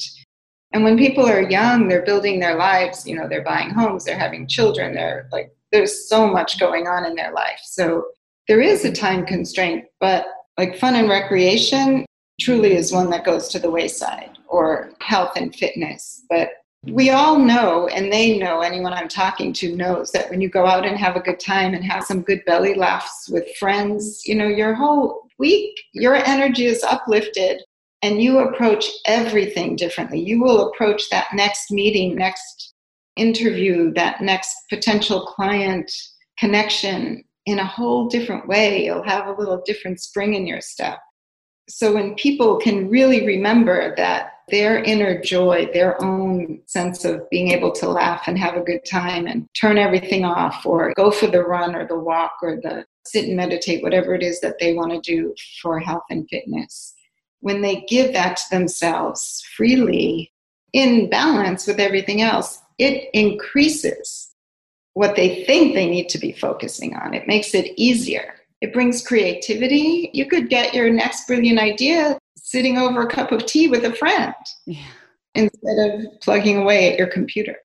And 0.73 0.84
when 0.84 0.95
people 0.95 1.25
are 1.25 1.49
young, 1.49 1.88
they're 1.88 2.06
building 2.06 2.39
their 2.39 2.56
lives, 2.56 3.08
you 3.08 3.15
know, 3.15 3.27
they're 3.27 3.43
buying 3.43 3.71
homes, 3.71 4.06
they're 4.06 4.15
having 4.15 4.47
children, 4.47 4.93
they're 4.93 5.27
like, 5.32 5.51
there's 5.71 6.08
so 6.08 6.27
much 6.27 6.60
going 6.60 6.86
on 6.86 7.04
in 7.04 7.15
their 7.15 7.34
life. 7.34 7.60
So 7.63 8.06
there 8.47 8.62
is 8.62 8.86
a 8.86 8.91
time 8.91 9.25
constraint, 9.25 9.86
but 9.99 10.27
like 10.60 10.77
fun 10.77 10.93
and 10.93 11.10
recreation, 11.10 12.06
truly 12.39 12.75
is 12.75 12.91
one 12.91 13.10
that 13.10 13.25
goes 13.25 13.47
to 13.47 13.58
the 13.58 13.71
wayside 13.71 14.38
or 14.49 14.91
health 15.01 15.32
and 15.36 15.56
fitness. 15.56 16.23
But 16.30 16.49
we 16.84 17.12
all 17.12 17.38
know, 17.38 17.88
and 17.88 18.12
they 18.12 18.39
know, 18.39 18.62
anyone 18.62 18.94
I'm 18.94 19.08
talking 19.08 19.54
to 19.54 19.76
knows 19.76 20.12
that 20.12 20.30
when 20.32 20.41
you 20.41 20.50
go 20.50 20.65
out 20.65 20.86
and 20.86 20.98
have 20.98 21.15
a 21.15 21.22
good 21.22 21.39
time 21.39 21.76
and 21.76 21.84
have 21.84 22.04
some 22.04 22.22
good 22.22 22.44
belly 22.46 22.74
laughs 22.74 23.30
with 23.30 23.56
friends, 23.58 24.24
you 24.26 24.34
know, 24.34 24.48
your 24.48 24.74
whole 24.74 25.28
week, 25.38 25.80
your 25.94 26.15
energy 26.15 26.65
is 26.65 26.84
uplifted 26.84 27.62
and 28.02 28.22
you 28.22 28.39
approach 28.39 28.89
everything 29.06 29.76
differently. 29.76 30.20
You 30.20 30.41
will 30.41 30.70
approach 30.70 31.10
that 31.12 31.28
next 31.34 31.70
meeting, 31.70 32.15
next 32.15 32.74
interview, 33.15 33.94
that 33.94 34.22
next 34.22 34.56
potential 34.70 35.28
client 35.28 35.91
connection 36.39 37.24
in 37.46 37.60
a 37.60 37.65
whole 37.65 38.08
different 38.08 38.48
way. 38.48 38.86
You'll 38.86 39.04
have 39.04 39.28
a 39.28 39.39
little 39.39 39.62
different 39.65 40.00
spring 40.00 40.34
in 40.34 40.48
your 40.48 40.62
step. 40.62 40.98
So 41.70 41.94
when 41.94 42.15
people 42.15 42.58
can 42.58 42.89
really 42.89 43.26
remember 43.26 43.96
that 43.98 44.31
their 44.49 44.84
inner 44.84 45.21
joy, 45.21 45.69
their 45.73 46.01
own 46.04 46.62
sense 46.65 47.06
of 47.06 47.30
being 47.30 47.51
able 47.51 47.71
to 47.73 47.89
laugh 47.89 48.27
and 48.27 48.38
have 48.38 48.56
a 48.56 48.63
good 48.63 48.86
time 48.86 49.27
and 49.27 49.47
turn 49.54 49.77
everything 49.77 50.25
off 50.25 50.65
or 50.65 50.93
go 50.95 51.12
for 51.12 51.27
the 51.27 51.43
run 51.43 51.75
or 51.75 51.88
the 51.88 51.97
walk 51.97 52.34
or 52.41 52.58
the 52.58 52.86
sit 53.06 53.25
and 53.25 53.36
meditate, 53.36 53.82
whatever 53.82 54.13
it 54.13 54.23
is 54.23 54.39
that 54.41 54.60
they 54.60 54.73
want 54.73 54.91
to 54.91 54.99
do 54.99 55.34
for 55.62 55.80
health 55.80 56.04
and 56.10 56.27
fitness. 56.30 56.93
When 57.39 57.62
they 57.62 57.86
give 57.88 58.13
that 58.13 58.38
to 58.38 58.43
themselves 58.51 59.43
freely 59.56 60.32
in 60.73 61.10
balance 61.10 61.65
with 61.65 61.80
everything 61.80 62.21
else, 62.21 62.62
it 62.77 63.10
increases 63.13 64.30
what 64.93 65.15
they 65.15 65.43
think 65.45 65.73
they 65.73 65.89
need 65.89 66.10
to 66.10 66.19
be 66.19 66.32
focusing 66.32 66.95
on. 66.95 67.13
It 67.13 67.27
makes 67.27 67.54
it 67.56 67.73
easier. 67.77 68.36
It 68.62 68.73
brings 68.73 69.06
creativity. 69.06 70.12
You 70.13 70.27
could 70.27 70.49
get 70.49 70.73
your 70.73 70.91
next 70.91 71.25
brilliant 71.25 71.60
idea 71.60 72.17
sitting 72.52 72.78
over 72.78 73.02
a 73.02 73.08
cup 73.08 73.32
of 73.32 73.46
tea 73.46 73.70
with 73.70 73.86
a 73.86 73.94
friend 73.96 74.34
yeah. 74.66 74.84
instead 75.36 75.78
of 75.80 76.06
plugging 76.22 76.58
away 76.58 76.92
at 76.92 77.00
your 77.00 77.08
computer. 77.08 77.56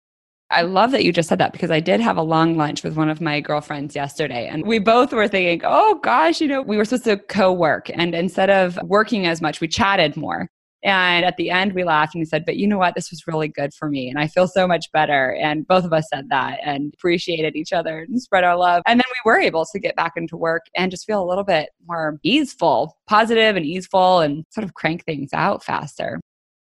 I 0.51 0.63
love 0.63 0.93
that 0.93 1.05
you 1.05 1.13
just 1.13 1.29
said 1.29 1.41
that 1.41 1.51
because 1.51 1.73
I 1.73 1.81
did 1.81 1.99
have 2.01 2.17
a 2.17 2.23
long 2.23 2.57
lunch 2.57 2.85
with 2.85 2.97
one 2.97 3.09
of 3.09 3.21
my 3.21 3.41
girlfriends 3.41 3.97
yesterday. 3.97 4.47
And 4.47 4.65
we 4.65 4.79
both 4.79 5.13
were 5.13 5.27
thinking, 5.27 5.63
oh 5.65 5.97
gosh, 6.05 6.41
you 6.41 6.47
know, 6.47 6.63
we 6.63 6.77
were 6.77 6.85
supposed 6.85 7.05
to 7.05 7.17
co 7.17 7.53
work. 7.53 7.91
And 7.93 8.15
instead 8.15 8.49
of 8.49 8.79
working 8.85 9.27
as 9.27 9.43
much, 9.43 9.61
we 9.61 9.67
chatted 9.67 10.17
more. 10.17 10.49
And 10.85 11.25
at 11.25 11.37
the 11.37 11.51
end, 11.51 11.73
we 11.73 11.85
laughed 11.85 12.15
and 12.15 12.21
we 12.21 12.27
said, 12.27 12.45
But 12.45 12.57
you 12.57 12.67
know 12.67 12.79
what? 12.79 12.95
This 12.95 13.11
was 13.11 13.27
really 13.27 13.49
good 13.49 13.73
for 13.75 13.89
me. 13.89 14.09
And 14.09 14.19
I 14.19 14.29
feel 14.29 14.47
so 14.47 14.67
much 14.67 14.91
better. 14.93 15.35
And 15.35 15.67
both 15.67 15.85
of 15.85 15.93
us 15.93 16.07
said 16.13 16.29
that 16.31 16.59
and 16.63 16.93
appreciated 16.95 17.57
each 17.57 17.73
other 17.73 18.01
and 18.01 18.21
spread 18.21 18.45
our 18.45 18.57
love. 18.57 18.83
And 18.87 19.01
then 19.01 19.07
we 19.09 19.31
were 19.31 19.39
able 19.39 19.67
to 19.73 19.79
get 19.79 19.97
back 19.97 20.13
into 20.17 20.37
work 20.37 20.67
and 20.77 20.91
just 20.91 21.07
feel 21.07 21.23
a 21.23 21.27
little 21.27 21.45
bit 21.45 21.71
more 21.87 22.19
easeful, 22.23 22.97
positive 23.09 23.57
and 23.57 23.67
easeful, 23.67 24.21
and 24.21 24.45
sort 24.51 24.65
of 24.65 24.75
crank 24.75 25.05
things 25.05 25.31
out 25.33 25.65
faster. 25.65 26.21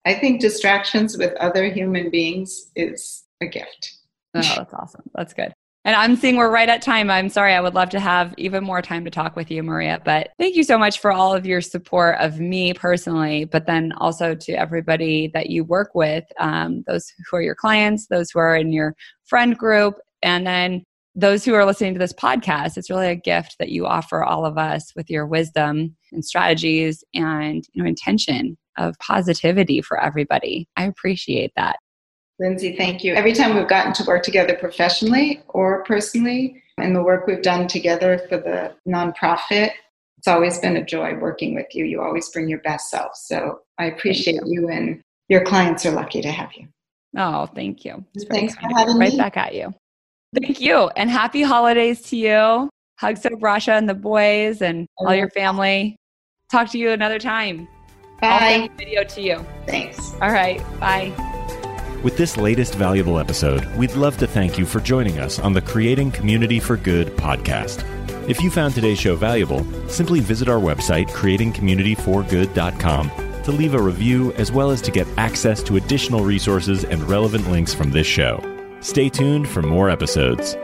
I 0.06 0.14
think 0.14 0.40
distractions 0.40 1.18
with 1.18 1.34
other 1.34 1.70
human 1.70 2.11
beings 2.11 2.70
is 2.76 3.24
a 3.42 3.46
gift. 3.46 3.98
Oh, 4.34 4.40
that's 4.40 4.72
awesome. 4.72 5.02
That's 5.14 5.34
good. 5.34 5.52
And 5.84 5.96
I'm 5.96 6.16
seeing 6.16 6.36
we're 6.36 6.50
right 6.50 6.68
at 6.68 6.82
time. 6.82 7.08
I'm 7.08 7.28
sorry. 7.28 7.54
I 7.54 7.60
would 7.60 7.74
love 7.74 7.88
to 7.90 8.00
have 8.00 8.34
even 8.36 8.64
more 8.64 8.82
time 8.82 9.04
to 9.04 9.10
talk 9.10 9.36
with 9.36 9.50
you, 9.50 9.62
Maria. 9.62 10.02
But 10.04 10.30
thank 10.38 10.56
you 10.56 10.64
so 10.64 10.76
much 10.76 10.98
for 10.98 11.12
all 11.12 11.34
of 11.34 11.46
your 11.46 11.60
support 11.60 12.16
of 12.18 12.40
me 12.40 12.74
personally, 12.74 13.44
but 13.44 13.66
then 13.66 13.92
also 13.98 14.34
to 14.34 14.52
everybody 14.52 15.30
that 15.34 15.50
you 15.50 15.64
work 15.64 15.92
with, 15.94 16.24
um, 16.40 16.84
those 16.86 17.10
who 17.30 17.36
are 17.36 17.42
your 17.42 17.54
clients, 17.54 18.08
those 18.08 18.30
who 18.30 18.38
are 18.38 18.56
in 18.56 18.72
your 18.72 18.94
friend 19.24 19.56
group, 19.56 19.94
and 20.22 20.46
then 20.46 20.82
those 21.14 21.44
who 21.44 21.54
are 21.54 21.64
listening 21.64 21.94
to 21.94 21.98
this 21.98 22.12
podcast. 22.12 22.76
It's 22.76 22.90
really 22.90 23.08
a 23.08 23.16
gift 23.16 23.56
that 23.58 23.70
you 23.70 23.86
offer 23.86 24.22
all 24.22 24.44
of 24.44 24.58
us 24.58 24.92
with 24.94 25.10
your 25.10 25.26
wisdom 25.26 25.96
and 26.12 26.24
strategies 26.24 27.02
and 27.14 27.64
you 27.72 27.82
know 27.82 27.88
intention 27.88 28.56
of 28.76 28.96
positivity 28.98 29.80
for 29.80 30.00
everybody. 30.00 30.68
I 30.76 30.84
appreciate 30.84 31.52
that. 31.56 31.78
Lindsay, 32.38 32.77
thank 32.77 33.03
you. 33.03 33.14
Every 33.14 33.33
time 33.33 33.57
we've 33.57 33.68
gotten 33.68 33.92
to 33.94 34.05
work 34.05 34.22
together 34.22 34.55
professionally 34.55 35.42
or 35.48 35.83
personally, 35.85 36.62
and 36.79 36.94
the 36.94 37.03
work 37.03 37.27
we've 37.27 37.42
done 37.42 37.66
together 37.66 38.20
for 38.29 38.38
the 38.38 38.72
nonprofit, 38.88 39.70
it's 40.18 40.29
always 40.29 40.59
been 40.59 40.77
a 40.77 40.85
joy 40.85 41.14
working 41.14 41.55
with 41.55 41.66
you. 41.72 41.85
You 41.85 42.01
always 42.03 42.29
bring 42.31 42.48
your 42.48 42.61
best 42.61 42.90
self. 42.90 43.12
So 43.14 43.61
I 43.79 43.87
appreciate 43.87 44.40
you. 44.46 44.62
you. 44.62 44.68
and 44.68 45.01
your 45.29 45.44
clients 45.44 45.85
are 45.87 45.92
lucky 45.92 46.22
to 46.22 46.31
have 46.31 46.51
you. 46.55 46.68
Oh, 47.16 47.46
thank 47.46 47.85
you. 47.85 48.05
Thanks 48.31 48.55
for 48.55 48.68
having 48.74 48.98
right 48.98 49.11
me. 49.11 49.18
Right 49.18 49.18
back 49.18 49.37
at 49.37 49.55
you. 49.55 49.74
Thank 50.40 50.61
you. 50.61 50.88
And 50.96 51.11
happy 51.11 51.42
holidays 51.42 52.03
to 52.03 52.16
you. 52.16 52.70
Hugs 52.98 53.20
to 53.20 53.31
Brasha 53.31 53.79
and 53.79 53.88
the 53.88 53.94
boys 53.94 54.61
and 54.61 54.87
all 54.98 55.14
your 55.14 55.31
family. 55.31 55.96
Talk 56.51 56.68
to 56.70 56.79
you 56.79 56.90
another 56.90 57.18
time. 57.18 57.68
Bye. 58.20 58.68
video 58.77 59.05
to 59.05 59.22
you. 59.22 59.46
Thanks. 59.66 60.12
All 60.14 60.33
right. 60.33 60.59
Bye. 60.81 61.38
With 62.02 62.16
this 62.16 62.37
latest 62.37 62.74
valuable 62.76 63.18
episode, 63.18 63.66
we'd 63.74 63.96
love 63.96 64.16
to 64.18 64.28
thank 64.28 64.56
you 64.56 64.64
for 64.64 64.78
joining 64.78 65.18
us 65.18 65.40
on 65.40 65.52
the 65.52 65.61
Creating 65.61 66.12
Community 66.12 66.61
for 66.61 66.76
Good 66.76 67.08
podcast. 67.16 67.82
If 68.28 68.40
you 68.40 68.52
found 68.52 68.74
today's 68.74 69.00
show 69.00 69.16
valuable, 69.16 69.66
simply 69.88 70.20
visit 70.20 70.48
our 70.48 70.61
website, 70.61 71.08
creatingcommunityforgood.com, 71.08 73.11
to 73.42 73.50
leave 73.50 73.74
a 73.74 73.82
review 73.82 74.32
as 74.34 74.52
well 74.52 74.70
as 74.70 74.80
to 74.82 74.92
get 74.92 75.08
access 75.16 75.61
to 75.64 75.76
additional 75.76 76.24
resources 76.24 76.84
and 76.84 77.02
relevant 77.08 77.50
links 77.50 77.74
from 77.74 77.90
this 77.90 78.06
show. 78.06 78.40
Stay 78.80 79.08
tuned 79.08 79.48
for 79.48 79.62
more 79.62 79.90
episodes. 79.90 80.56